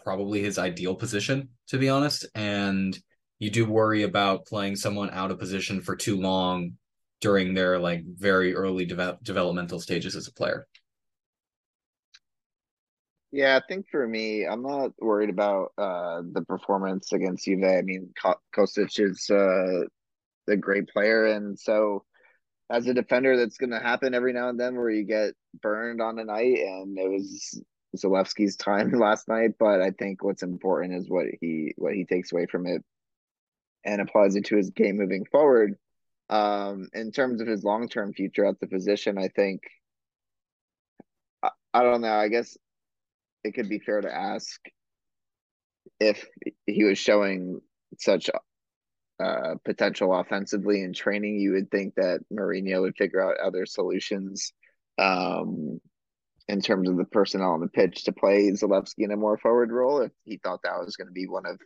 [0.04, 2.98] probably his ideal position to be honest and
[3.40, 6.74] you do worry about playing someone out of position for too long
[7.22, 10.68] during their like very early de- developmental stages as a player.
[13.32, 17.64] Yeah, I think for me, I'm not worried about uh, the performance against Juve.
[17.64, 18.12] I mean,
[18.56, 19.84] Kostic is uh,
[20.48, 22.04] a great player, and so
[22.70, 26.02] as a defender, that's going to happen every now and then where you get burned
[26.02, 27.62] on a night, and it was
[27.98, 29.52] Zalewski's time last night.
[29.60, 32.84] But I think what's important is what he what he takes away from it
[33.84, 35.76] and applies it to his game moving forward.
[36.30, 39.62] Um, in terms of his long term future at the position, I think
[41.42, 42.14] I, I don't know.
[42.14, 42.56] I guess
[43.44, 44.60] it could be fair to ask
[46.00, 46.26] if
[46.68, 47.62] he was showing
[47.98, 48.30] such
[49.20, 54.54] uh, potential offensively in training, you would think that Mourinho would figure out other solutions
[54.98, 55.80] um,
[56.48, 59.72] in terms of the personnel on the pitch to play Zalewski in a more forward
[59.72, 61.60] role if he thought that was going to be one of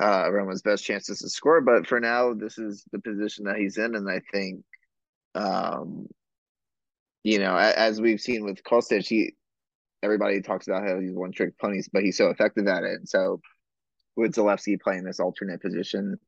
[0.00, 1.60] uh, Roma's best chances to score.
[1.60, 4.64] But for now, this is the position that he's in, and I think,
[5.34, 6.06] um,
[7.24, 9.34] you know, as we've seen with Kostic, he
[10.02, 12.92] everybody talks about how he's one trick ponies, but he's so effective at it.
[12.92, 13.40] And so
[14.16, 16.18] with Zalewski playing this alternate position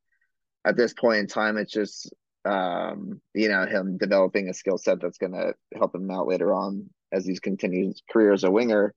[0.65, 2.13] at this point in time, it's just
[2.45, 6.89] um, you know, him developing a skill set that's gonna help him out later on
[7.11, 8.93] as he's continued his career as a winger.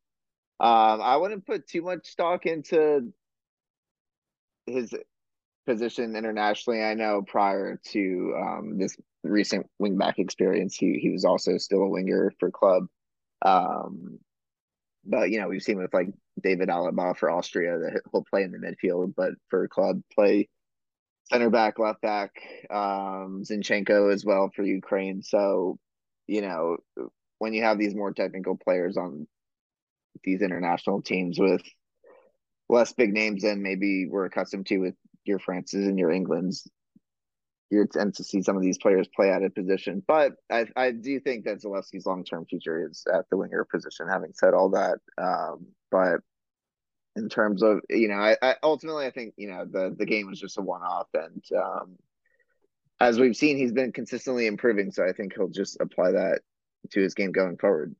[0.60, 3.12] Um, I wouldn't put too much stock into
[4.66, 4.92] his
[5.66, 6.82] position internationally.
[6.82, 11.88] I know prior to um, this recent wingback experience, he he was also still a
[11.88, 12.86] winger for club.
[13.44, 14.18] Um,
[15.04, 16.08] but you know, we've seen with like
[16.42, 20.48] David Alaba for Austria that he'll play in the midfield, but for club play
[21.30, 22.32] center back, left back,
[22.70, 25.22] um, Zinchenko as well for Ukraine.
[25.22, 25.78] So,
[26.26, 26.78] you know,
[27.38, 29.26] when you have these more technical players on
[30.24, 31.62] these international teams with
[32.68, 36.68] less big names than maybe we're accustomed to with your Frances and your Englands,
[37.70, 40.02] you tend to see some of these players play out of position.
[40.06, 44.08] But I, I do think that Zalewski's long term future is at the winger position.
[44.10, 46.20] Having said all that, um, but
[47.16, 50.28] in terms of you know, I, I, ultimately I think you know the the game
[50.28, 51.96] was just a one off, and um,
[53.00, 54.90] as we've seen, he's been consistently improving.
[54.90, 56.40] So I think he'll just apply that
[56.90, 57.94] to his game going forward.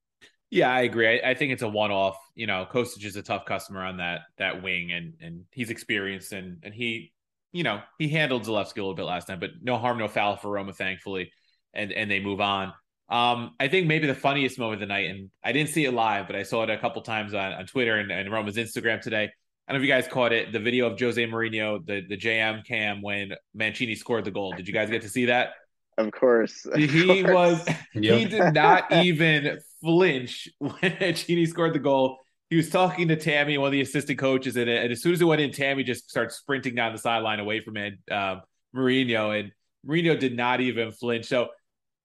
[0.51, 1.21] Yeah, I agree.
[1.21, 2.17] I, I think it's a one off.
[2.35, 6.33] You know, Kostic is a tough customer on that that wing, and and he's experienced,
[6.33, 7.13] and and he
[7.53, 10.37] you know, he handled Zalewski a little bit last time, but no harm, no foul
[10.37, 11.33] for Roma, thankfully,
[11.73, 12.73] and and they move on.
[13.09, 15.93] Um, I think maybe the funniest moment of the night, and I didn't see it
[15.93, 19.01] live, but I saw it a couple times on, on Twitter and, and Roma's Instagram
[19.01, 19.25] today.
[19.25, 22.17] I don't know if you guys caught it, the video of Jose Mourinho, the the
[22.17, 24.53] JM cam when Mancini scored the goal.
[24.53, 25.51] Did you guys get to see that?
[25.97, 26.65] Of course.
[26.73, 27.35] Of he course.
[27.35, 28.19] was yep.
[28.19, 32.19] he did not even flinch when Mancini scored the goal
[32.51, 35.21] he was talking to Tammy, one of the assistant coaches, and, and as soon as
[35.21, 38.41] it went in, Tammy just starts sprinting down the sideline away from it, um,
[38.75, 39.53] Mourinho, and
[39.87, 41.27] Mourinho did not even flinch.
[41.27, 41.49] So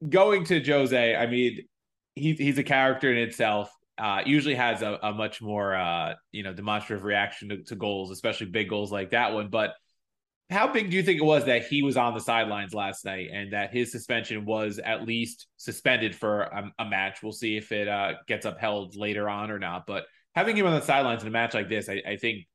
[0.10, 1.60] going to Jose, I mean,
[2.16, 3.72] he, he's a character in itself.
[3.98, 8.10] Uh, usually has a, a much more uh, you know demonstrative reaction to, to goals,
[8.10, 9.50] especially big goals like that one.
[9.50, 9.74] But
[10.50, 13.30] how big do you think it was that he was on the sidelines last night
[13.32, 17.22] and that his suspension was at least suspended for a, a match?
[17.22, 19.86] We'll see if it uh, gets upheld later on or not.
[19.86, 22.46] But having him on the sidelines in a match like this, I, I think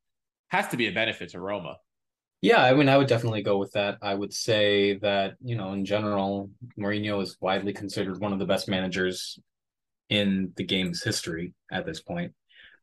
[0.48, 1.76] has to be a benefit to Roma.
[2.40, 3.98] Yeah, I mean, I would definitely go with that.
[4.00, 8.46] I would say that, you know, in general, Mourinho is widely considered one of the
[8.46, 9.38] best managers
[10.08, 12.32] in the game's history at this point.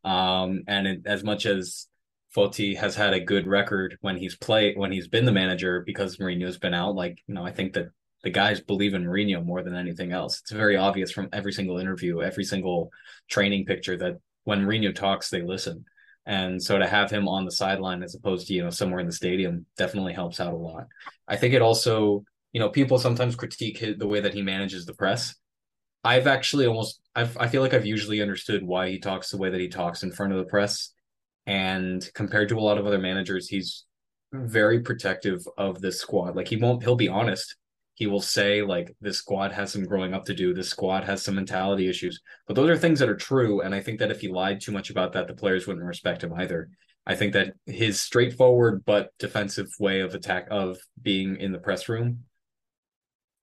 [0.04, 1.88] Um, and it, as much as
[2.36, 6.18] Foti has had a good record when he's played, when he's been the manager because
[6.18, 7.88] Mourinho's been out, like, you know, I think that
[8.24, 10.42] the guys believe in Mourinho more than anything else.
[10.42, 12.92] It's very obvious from every single interview, every single
[13.30, 15.86] training picture that when Mourinho talks, they listen.
[16.26, 19.06] And so to have him on the sideline as opposed to, you know, somewhere in
[19.06, 20.88] the stadium definitely helps out a lot.
[21.28, 24.86] I think it also, you know, people sometimes critique his, the way that he manages
[24.86, 25.36] the press.
[26.04, 29.50] I've actually almost, I've, I feel like I've usually understood why he talks the way
[29.50, 30.92] that he talks in front of the press.
[31.46, 33.86] And compared to a lot of other managers, he's
[34.34, 36.36] very protective of this squad.
[36.36, 37.56] Like he won't, he'll be honest
[37.96, 41.24] he will say like this squad has some growing up to do this squad has
[41.24, 42.22] some mentality issues.
[42.46, 44.72] But those are things that are true and i think that if he lied too
[44.72, 46.70] much about that the players wouldn't respect him either.
[47.08, 51.88] I think that his straightforward but defensive way of attack of being in the press
[51.88, 52.26] room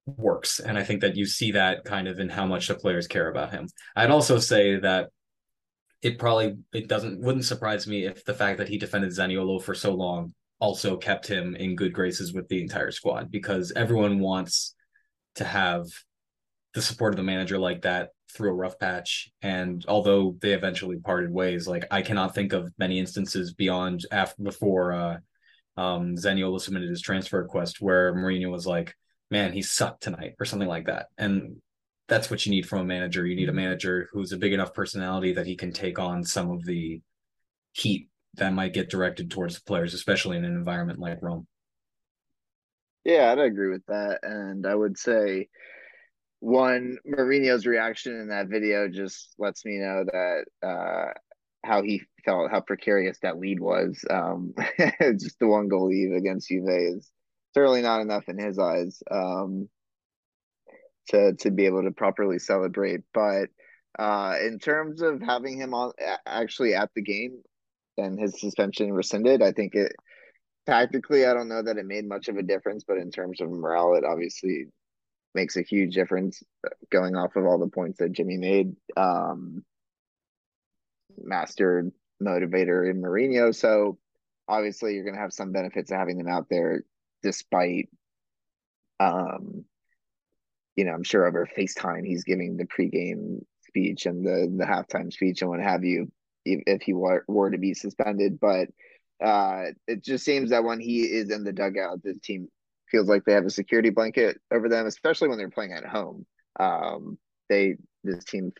[0.07, 3.07] works and i think that you see that kind of in how much the players
[3.07, 3.69] care about him.
[3.97, 5.11] I'd also say that
[6.03, 9.75] it probably it doesn't wouldn't surprise me if the fact that he defended Zaniolo for
[9.75, 14.77] so long also kept him in good graces with the entire squad because everyone wants
[15.35, 15.87] to have
[16.75, 19.29] the support of the manager like that through a rough patch.
[19.43, 24.41] And although they eventually parted ways, like I cannot think of many instances beyond after
[24.41, 25.17] before uh
[25.77, 28.95] um Zaniolo submitted his transfer request where Mourinho was like,
[29.33, 31.07] Man, he sucked tonight or something like that.
[31.19, 31.57] And
[32.07, 33.27] that's what you need from a manager.
[33.27, 36.53] You need a manager who's a big enough personality that he can take on some
[36.53, 37.01] of the
[37.73, 41.47] heat that might get directed towards the players, especially in an environment like Rome.
[43.05, 44.21] Yeah, I'd agree with that.
[44.23, 45.49] And I would say
[46.41, 51.13] one, Mourinho's reaction in that video just lets me know that uh,
[51.65, 54.05] how he felt, how precarious that lead was.
[54.11, 54.55] Um,
[55.01, 57.11] just the one goal lead against Juve is
[57.55, 59.69] certainly not enough in his eyes um,
[61.09, 63.01] to to be able to properly celebrate.
[63.13, 63.51] But
[63.99, 65.93] Uh, in terms of having him on
[66.27, 67.43] actually at the game
[67.99, 69.93] and his suspension rescinded, I think it
[70.67, 73.51] tactically, I don't know that it made much of a difference, but in terms of
[73.51, 74.67] morale, it obviously
[75.35, 76.43] makes a huge difference
[76.91, 78.77] going off of all the points that Jimmy made.
[78.97, 79.65] Um,
[81.19, 81.91] master
[82.23, 83.55] motivator in Mourinho.
[83.55, 83.99] So
[84.49, 86.85] obviously you're going to have some benefits of having them out there
[87.23, 87.89] despite
[89.01, 89.65] um
[90.75, 95.13] you know, I'm sure over FaceTime he's giving the pregame speech and the the halftime
[95.13, 96.11] speech and what have you
[96.45, 98.69] if, if he were, were to be suspended, but
[99.25, 102.49] uh it just seems that when he is in the dugout, the team
[102.91, 106.27] feels like they have a security blanket over them, especially when they're playing at home.
[106.61, 108.53] Um, they this team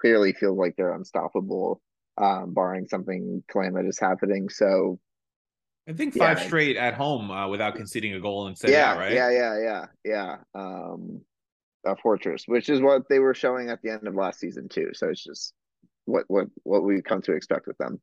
[0.00, 1.80] clearly feels like they're unstoppable,
[2.16, 4.48] um, barring something calamitous happening.
[4.48, 4.98] So
[5.88, 8.98] I think five yeah, straight at home uh, without conceding a goal and Serie yeah,
[8.98, 9.12] right?
[9.12, 10.36] Yeah, yeah, yeah, yeah.
[10.54, 11.22] Um,
[11.86, 14.90] a fortress, which is what they were showing at the end of last season too.
[14.92, 15.54] So it's just
[16.08, 18.00] what what what we come to expect with them.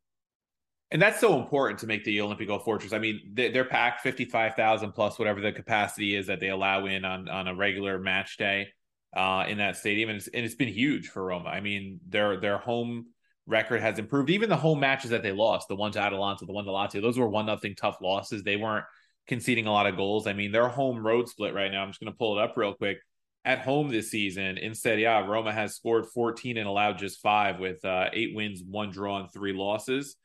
[0.91, 2.93] And that's so important to make the Olimpico Fortress.
[2.93, 6.85] I mean, they're packed fifty five thousand plus whatever the capacity is that they allow
[6.85, 8.67] in on on a regular match day
[9.15, 11.49] uh, in that stadium, and it's, and it's been huge for Roma.
[11.49, 13.07] I mean, their their home
[13.47, 14.29] record has improved.
[14.29, 17.01] Even the home matches that they lost, the one to Atalanta, the one to Lazio,
[17.01, 18.43] those were one nothing tough losses.
[18.43, 18.85] They weren't
[19.27, 20.27] conceding a lot of goals.
[20.27, 21.81] I mean, their home road split right now.
[21.81, 22.99] I'm just going to pull it up real quick.
[23.45, 27.59] At home this season in Serie A, Roma has scored 14 and allowed just five
[27.59, 30.15] with uh, eight wins, one draw, and three losses.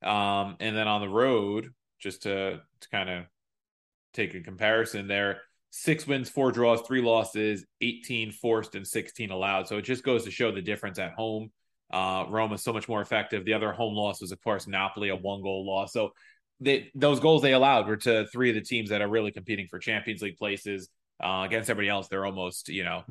[0.00, 3.24] Um, and then on the road, just to, to kind of
[4.14, 9.66] take a comparison there, six wins, four draws, three losses, 18 forced, and 16 allowed.
[9.66, 11.50] So it just goes to show the difference at home.
[11.92, 13.44] Uh, Roma is so much more effective.
[13.44, 15.92] The other home loss was, of course, Napoli, a one goal loss.
[15.92, 16.12] So
[16.60, 19.66] they, those goals they allowed were to three of the teams that are really competing
[19.68, 20.88] for Champions League places.
[21.22, 23.02] Uh, against everybody else, they're almost, you know,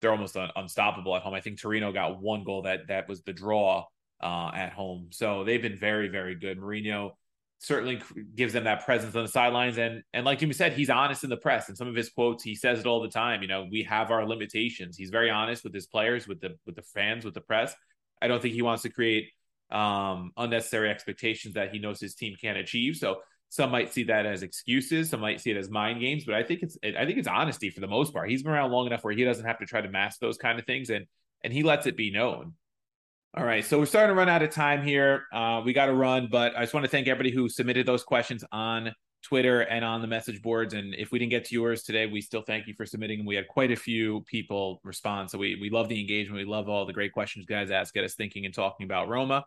[0.00, 1.34] they're almost un- unstoppable at home.
[1.34, 3.84] I think Torino got one goal that that was the draw
[4.22, 5.08] uh, at home.
[5.10, 6.58] So they've been very, very good.
[6.58, 7.12] Mourinho
[7.58, 8.00] certainly
[8.34, 9.78] gives them that presence on the sidelines.
[9.78, 11.68] And and like Jimmy said, he's honest in the press.
[11.68, 13.42] And some of his quotes, he says it all the time.
[13.42, 14.96] You know, we have our limitations.
[14.96, 17.74] He's very honest with his players, with the with the fans, with the press.
[18.22, 19.30] I don't think he wants to create
[19.70, 22.96] um, unnecessary expectations that he knows his team can't achieve.
[22.96, 23.18] So
[23.50, 26.42] some might see that as excuses, some might see it as mind games, but I
[26.42, 28.30] think it's I think it's honesty for the most part.
[28.30, 30.58] He's been around long enough where he doesn't have to try to mask those kind
[30.58, 31.06] of things, and
[31.42, 32.54] and he lets it be known.
[33.36, 35.24] All right, so we're starting to run out of time here.
[35.32, 38.02] Uh, we got to run, but I just want to thank everybody who submitted those
[38.02, 40.74] questions on Twitter and on the message boards.
[40.74, 43.20] And if we didn't get to yours today, we still thank you for submitting.
[43.20, 45.30] And we had quite a few people respond.
[45.30, 46.38] So we, we love the engagement.
[46.38, 49.44] We love all the great questions guys ask, get us thinking and talking about Roma.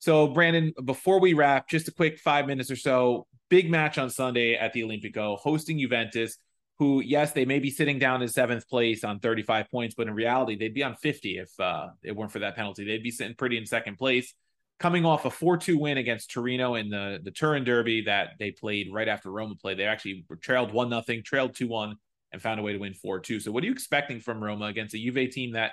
[0.00, 3.26] So, Brandon, before we wrap, just a quick five minutes or so.
[3.48, 6.36] Big match on Sunday at the Olimpico, hosting Juventus,
[6.78, 10.14] who, yes, they may be sitting down in seventh place on 35 points, but in
[10.14, 12.84] reality, they'd be on 50 if uh, it weren't for that penalty.
[12.84, 14.34] They'd be sitting pretty in second place
[14.78, 18.88] coming off a 4-2 win against Torino in the the Turin Derby that they played
[18.92, 19.78] right after Roma played.
[19.78, 21.94] They actually trailed one nothing, trailed 2-1
[22.32, 23.42] and found a way to win 4-2.
[23.42, 25.72] So what are you expecting from Roma against a Juve team that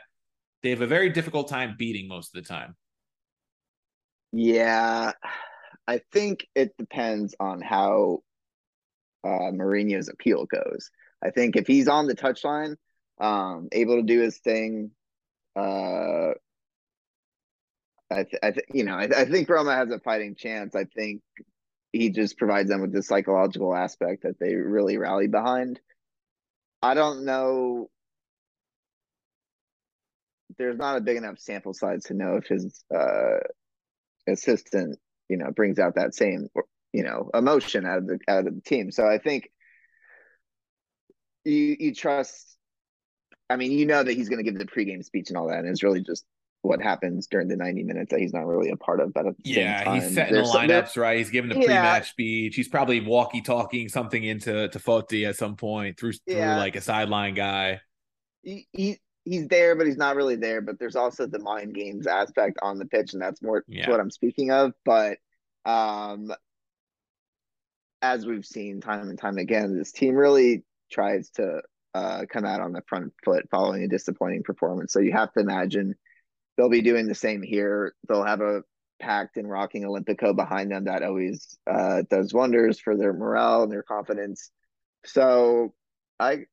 [0.64, 2.76] they have a very difficult time beating most of the time?
[4.32, 5.12] Yeah.
[5.88, 8.24] I think it depends on how
[9.24, 10.90] uh, Mourinho's appeal goes.
[11.24, 12.76] I think if he's on the touchline,
[13.20, 14.92] um, able to do his thing,
[15.56, 16.32] uh,
[18.12, 20.76] I, th- I th- you know, I, I think Roma has a fighting chance.
[20.76, 21.22] I think
[21.92, 25.80] he just provides them with the psychological aspect that they really rally behind.
[26.82, 27.90] I don't know.
[30.58, 33.40] There's not a big enough sample size to know if his uh,
[34.28, 36.48] assistant, you know, brings out that same,
[36.94, 38.92] you know, emotion out of the out of the team.
[38.92, 39.50] So I think
[41.44, 42.58] you you trust.
[43.50, 45.60] I mean, you know that he's going to give the pregame speech and all that,
[45.60, 46.26] and it's really just
[46.66, 49.14] what happens during the 90 minutes that he's not really a part of.
[49.14, 51.18] But at the yeah, time, he's setting the lineups right.
[51.18, 51.66] He's giving yeah.
[51.66, 52.56] pre-match speech.
[52.56, 56.58] He's probably walkie-talking something into to Foti at some point through through yeah.
[56.58, 57.82] like a sideline guy.
[58.42, 60.62] He, he he's there, but he's not really there.
[60.62, 63.90] But there's also the mind games aspect on the pitch, and that's more yeah.
[63.90, 64.74] what I'm speaking of.
[64.86, 65.18] But
[65.66, 66.32] um,
[68.02, 71.62] as we've seen time and time again, this team really tries to
[71.94, 74.94] uh, come out on the front foot following a disappointing performance.
[74.94, 75.96] So you have to imagine
[76.56, 77.96] they'll be doing the same here.
[78.08, 78.64] They'll have a
[79.00, 83.72] packed and rocking Olimpico behind them that always uh, does wonders for their morale and
[83.72, 84.52] their confidence.
[85.06, 85.74] So
[86.20, 86.46] I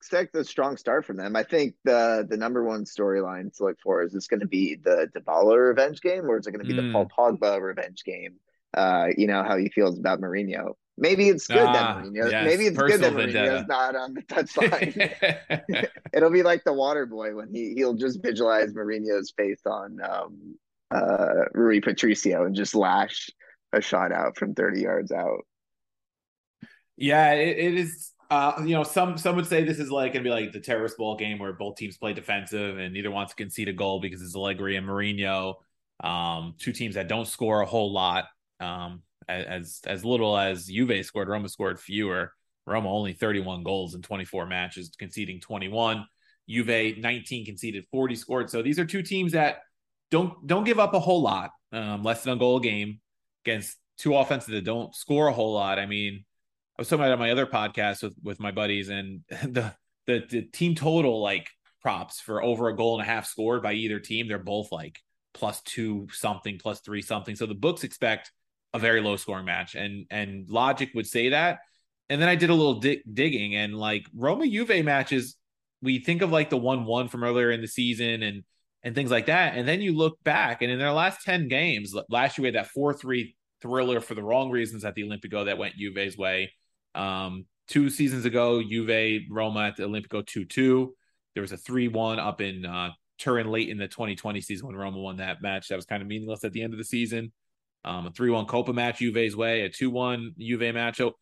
[0.00, 1.36] expect a strong start from them.
[1.36, 4.76] I think the the number one storyline to look for is this going to be
[4.76, 6.86] the Dybala revenge game or is it going to be mm.
[6.86, 8.36] the Paul Pogba revenge game?
[8.72, 10.72] Uh, you know how he feels about Mourinho.
[10.96, 12.30] Maybe it's good Ah, that Mourinho.
[12.30, 13.50] yes, maybe it's good that personal vendetta.
[13.50, 14.22] Mourinho's not on the
[15.82, 15.86] touchline.
[16.14, 20.58] It'll be like the water boy when he he'll just visualize Mourinho's face on um,
[20.90, 23.28] uh, Rui Patricio and just lash
[23.74, 25.44] a shot out from thirty yards out.
[26.96, 28.12] Yeah, it, it is.
[28.30, 30.96] Uh, you know, some some would say this is like gonna be like the terrorist
[30.96, 34.22] ball game where both teams play defensive and neither wants to concede a goal because
[34.22, 35.54] it's Allegri and Mourinho,
[36.04, 38.26] um, two teams that don't score a whole lot.
[38.60, 42.32] Um, as as little as Juve scored, Roma scored fewer.
[42.66, 46.06] Roma only 31 goals in 24 matches, conceding 21.
[46.48, 48.50] Juve 19 conceded, 40 scored.
[48.50, 49.62] So these are two teams that
[50.10, 53.00] don't don't give up a whole lot, um, less than a goal a game
[53.44, 55.78] against two offenses that don't score a whole lot.
[55.78, 56.24] I mean,
[56.80, 59.74] was talking about on my other podcast with with my buddies, and the
[60.06, 61.48] the, the team total like
[61.82, 64.98] props for over a goal and a half scored by either team, they're both like
[65.34, 67.36] plus two something, plus three something.
[67.36, 68.32] So the books expect
[68.72, 71.58] a very low scoring match, and and logic would say that.
[72.08, 75.36] And then I did a little dig- digging, and like Roma Juve matches,
[75.82, 78.42] we think of like the one one from earlier in the season, and
[78.82, 79.54] and things like that.
[79.54, 82.54] And then you look back, and in their last ten games, last year we had
[82.54, 86.50] that four three thriller for the wrong reasons at the Olimpico that went Juve's way.
[86.94, 90.94] Um, two seasons ago, Juve Roma at the Olimpico 2 2.
[91.34, 94.76] There was a 3 1 up in uh, Turin late in the 2020 season when
[94.76, 95.68] Roma won that match.
[95.68, 97.32] That was kind of meaningless at the end of the season.
[97.84, 100.98] Um, a 3 1 Coppa match Juve's way, a 2 1 Juve match.
[100.98, 101.14] So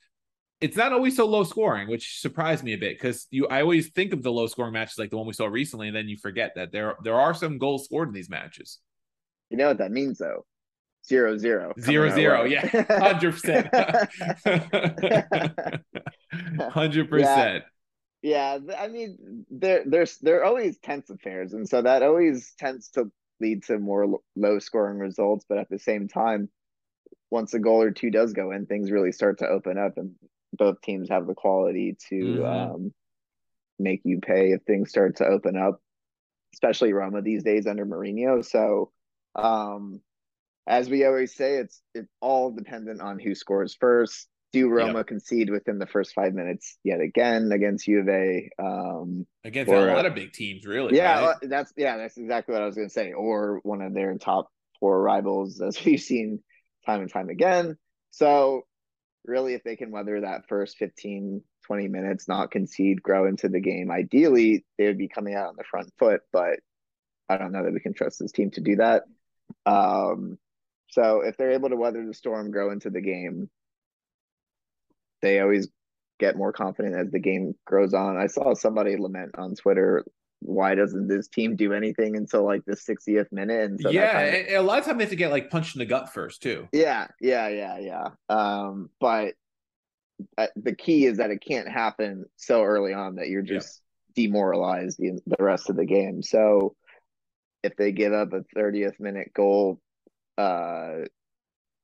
[0.60, 3.90] it's not always so low scoring, which surprised me a bit because you I always
[3.90, 6.16] think of the low scoring matches like the one we saw recently, and then you
[6.16, 8.80] forget that there there are some goals scored in these matches.
[9.50, 10.44] You know what that means, though?
[11.08, 11.72] Zero zero.
[11.80, 13.74] Zero zero, yeah, hundred percent,
[16.60, 17.64] hundred percent.
[18.20, 23.10] Yeah, I mean, they're they're they're always tense affairs, and so that always tends to
[23.40, 25.46] lead to more low scoring results.
[25.48, 26.50] But at the same time,
[27.30, 30.14] once a goal or two does go in, things really start to open up, and
[30.52, 32.74] both teams have the quality to mm-hmm.
[32.74, 32.92] um,
[33.78, 35.80] make you pay if things start to open up,
[36.52, 38.44] especially Roma these days under Mourinho.
[38.44, 38.90] So,
[39.34, 40.02] um,
[40.68, 44.28] as we always say, it's it's all dependent on who scores first.
[44.52, 45.06] Do Roma yep.
[45.06, 48.48] concede within the first five minutes yet again against Juve?
[48.58, 50.96] Um, against or, a lot of big teams, really.
[50.96, 51.36] Yeah, right?
[51.42, 53.12] that's yeah, that's exactly what I was going to say.
[53.12, 54.48] Or one of their top
[54.78, 56.42] four rivals, as we've seen
[56.86, 57.76] time and time again.
[58.10, 58.62] So,
[59.24, 63.60] really, if they can weather that first 15, 20 minutes, not concede, grow into the
[63.60, 66.20] game, ideally they would be coming out on the front foot.
[66.32, 66.60] But
[67.28, 69.04] I don't know that we can trust this team to do that.
[69.66, 70.38] Um,
[70.90, 73.48] so if they're able to weather the storm, grow into the game,
[75.22, 75.68] they always
[76.18, 78.16] get more confident as the game grows on.
[78.16, 80.04] I saw somebody lament on Twitter,
[80.40, 83.70] why doesn't this team do anything until like the 60th minute?
[83.70, 85.74] And so yeah, kind of, a lot of time they have to get like punched
[85.74, 86.68] in the gut first too.
[86.72, 88.08] Yeah, yeah, yeah, yeah.
[88.28, 89.34] Um, but
[90.36, 93.82] uh, the key is that it can't happen so early on that you're just
[94.16, 94.24] yeah.
[94.24, 96.22] demoralized the, the rest of the game.
[96.22, 96.74] So
[97.62, 99.80] if they give up a 30th minute goal,
[100.38, 101.04] uh,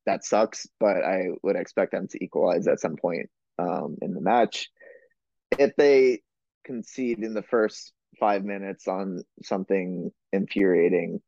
[0.06, 3.28] that sucks, but I would expect them to equalize at some point
[3.58, 4.70] um, in the match.
[5.58, 6.22] If they
[6.64, 11.20] concede in the first five minutes on something infuriating,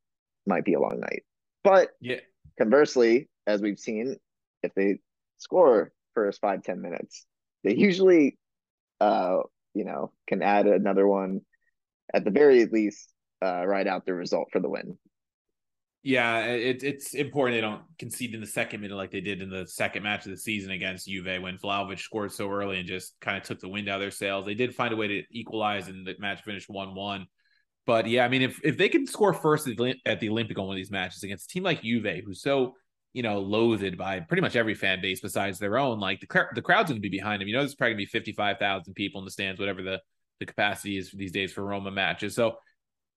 [0.47, 1.25] might be a long night.
[1.65, 2.21] But yeah,
[2.59, 4.17] conversely, as we've seen,
[4.63, 4.99] if they
[5.39, 7.27] score first five ten minutes,
[7.65, 8.39] they usually,
[9.01, 9.39] uh,
[9.75, 11.41] you know, can add another one
[12.15, 13.13] at the very least,
[13.43, 14.97] uh, ride out the result for the win.
[16.03, 19.51] Yeah, it, it's important they don't concede in the second minute like they did in
[19.51, 23.17] the second match of the season against Juve when Vlahovic scored so early and just
[23.21, 24.47] kind of took the wind out of their sails.
[24.47, 27.27] They did find a way to equalize and the match finished 1 1.
[27.87, 30.75] But yeah, I mean, if, if they can score first at the Olympic on one
[30.75, 32.75] of these matches against a team like Juve, who's so,
[33.13, 36.63] you know, loathed by pretty much every fan base besides their own, like the, the
[36.63, 37.49] crowd's going to be behind them.
[37.49, 40.01] You know, there's probably going to be 55,000 people in the stands, whatever the,
[40.39, 42.35] the capacity is these days for Roma matches.
[42.37, 42.57] So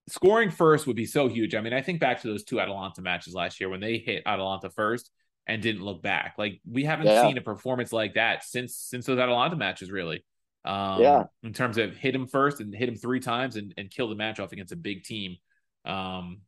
[0.10, 1.56] scoring first would be so huge.
[1.56, 4.24] I mean, I think back to those two Atalanta matches last year when they hit
[4.26, 5.10] Atalanta first
[5.48, 6.36] and didn't look back.
[6.38, 7.24] Like we haven't yeah.
[7.24, 10.24] seen a performance like that since since those Atalanta matches, really.
[10.66, 11.24] Um, yeah.
[11.44, 14.16] In terms of hit him first and hit him three times and, and kill the
[14.16, 15.38] match off against a big team.
[15.86, 16.42] Um,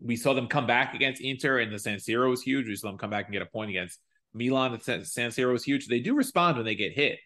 [0.00, 2.66] we saw them come back against Inter and the San Siro was huge.
[2.66, 3.98] We saw them come back and get a point against
[4.34, 4.72] Milan.
[4.72, 5.86] The San Siro was huge.
[5.86, 7.18] They do respond when they get hit.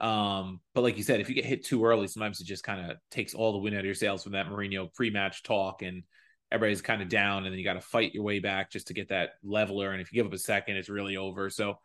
[0.00, 2.90] Um, but like you said, if you get hit too early, sometimes it just kind
[2.90, 6.02] of takes all the wind out of your sails from that Mourinho pre-match talk, and
[6.50, 8.94] everybody's kind of down, and then you got to fight your way back just to
[8.94, 9.92] get that leveler.
[9.92, 11.50] And if you give up a second, it's really over.
[11.50, 11.78] So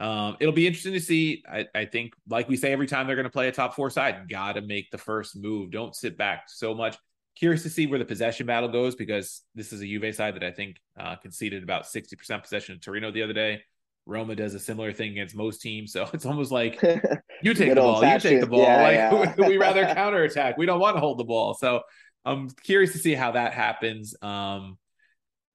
[0.00, 1.44] um, it'll be interesting to see.
[1.48, 3.90] I, I think, like we say every time they're going to play a top four
[3.90, 5.70] side, got to make the first move.
[5.70, 6.96] Don't sit back so much.
[7.36, 10.42] Curious to see where the possession battle goes because this is a Juve side that
[10.42, 13.62] I think uh, conceded about 60% possession to Torino the other day.
[14.06, 15.92] Roma does a similar thing against most teams.
[15.92, 16.82] So it's almost like
[17.42, 18.60] you take the ball, you take the ball.
[18.62, 18.82] yeah,
[19.12, 19.48] like yeah.
[19.48, 20.56] we rather counterattack.
[20.56, 21.54] We don't want to hold the ball.
[21.54, 21.82] So
[22.24, 24.14] I'm curious to see how that happens.
[24.22, 24.78] Um,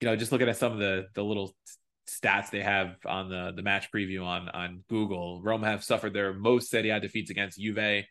[0.02, 1.56] you know, just looking at some of the the little
[2.08, 5.42] stats they have on the the match preview on on Google.
[5.44, 7.76] Roma have suffered their most Serie A defeats against Juve.
[7.76, 8.06] The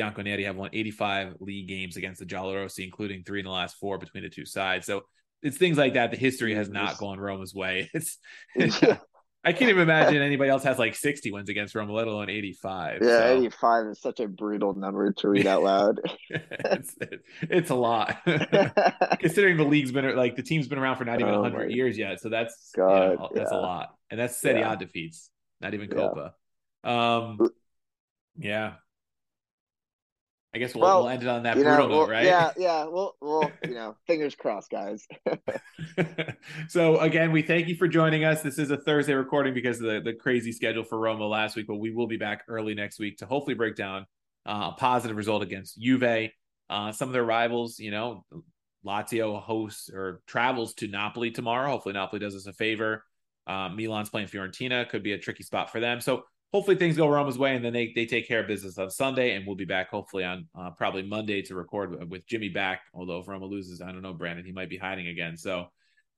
[0.00, 3.98] Bianconeri have won 85 league games against the Giallorossi, including three in the last four
[3.98, 4.86] between the two sides.
[4.86, 5.02] So
[5.42, 6.10] it's things like that.
[6.10, 7.90] The history has not gone Roma's way.
[7.92, 8.18] It's
[8.56, 8.96] yeah,
[9.44, 13.00] I can't even imagine anybody else has like 60 wins against Roma, let alone 85.
[13.00, 16.00] yeah, So 85 is such a brutal number to read out loud.
[16.30, 16.96] it's,
[17.42, 18.18] it's a lot.
[19.20, 21.68] Considering the league's been like the team's been around for not even Oh 100 my
[21.70, 22.20] years yet.
[22.20, 23.90] So that's you know, God, that's a lot.
[24.10, 24.76] And that's Serie A Yeah.
[24.76, 25.30] defeats,
[25.60, 26.14] not even Yeah.
[26.14, 26.32] Coppa.
[26.84, 27.44] Um,
[28.36, 28.74] yeah.
[30.54, 32.24] I guess we'll, Well, we'll end it on that you know, brutal note, right?
[32.24, 32.84] yeah, yeah.
[32.88, 35.06] Well, well, you know, fingers crossed, guys.
[36.68, 38.40] so again, we thank you for joining us.
[38.42, 41.66] This is a Thursday recording because of the, the crazy schedule for Roma last week,
[41.66, 44.06] but we will be back early next week to hopefully break down
[44.46, 46.30] uh, a positive result against Juve.
[46.70, 48.24] Uh, some of their rivals, you know,
[48.86, 51.70] Lazio hosts or travels to Napoli tomorrow.
[51.70, 53.04] Hopefully, Napoli does us a favor.
[53.46, 56.00] Uh, Milan's playing Fiorentina, could be a tricky spot for them.
[56.00, 56.24] So
[56.54, 59.34] hopefully things go Roma's way, and then they they take care of business on Sunday,
[59.34, 62.82] and we'll be back hopefully on uh, probably Monday to record with, Jimmy back.
[62.94, 65.36] Although if Roma loses, I don't know, Brandon, he might be hiding again.
[65.36, 65.66] So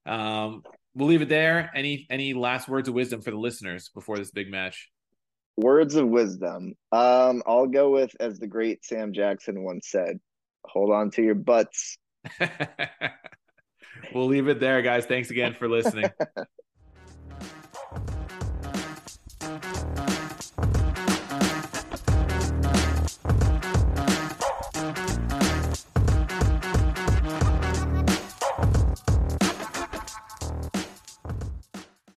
[0.05, 0.63] um,
[0.95, 1.71] we'll leave it there.
[1.75, 4.91] Any any last words of wisdom for the listeners before this big match?
[5.57, 6.75] Words of wisdom.
[6.93, 10.19] Um, I'll go with as the great Sam Jackson once said,
[10.67, 11.97] hold on to your butts.
[14.15, 15.07] we'll leave it there, guys.
[15.07, 16.11] Thanks again for listening.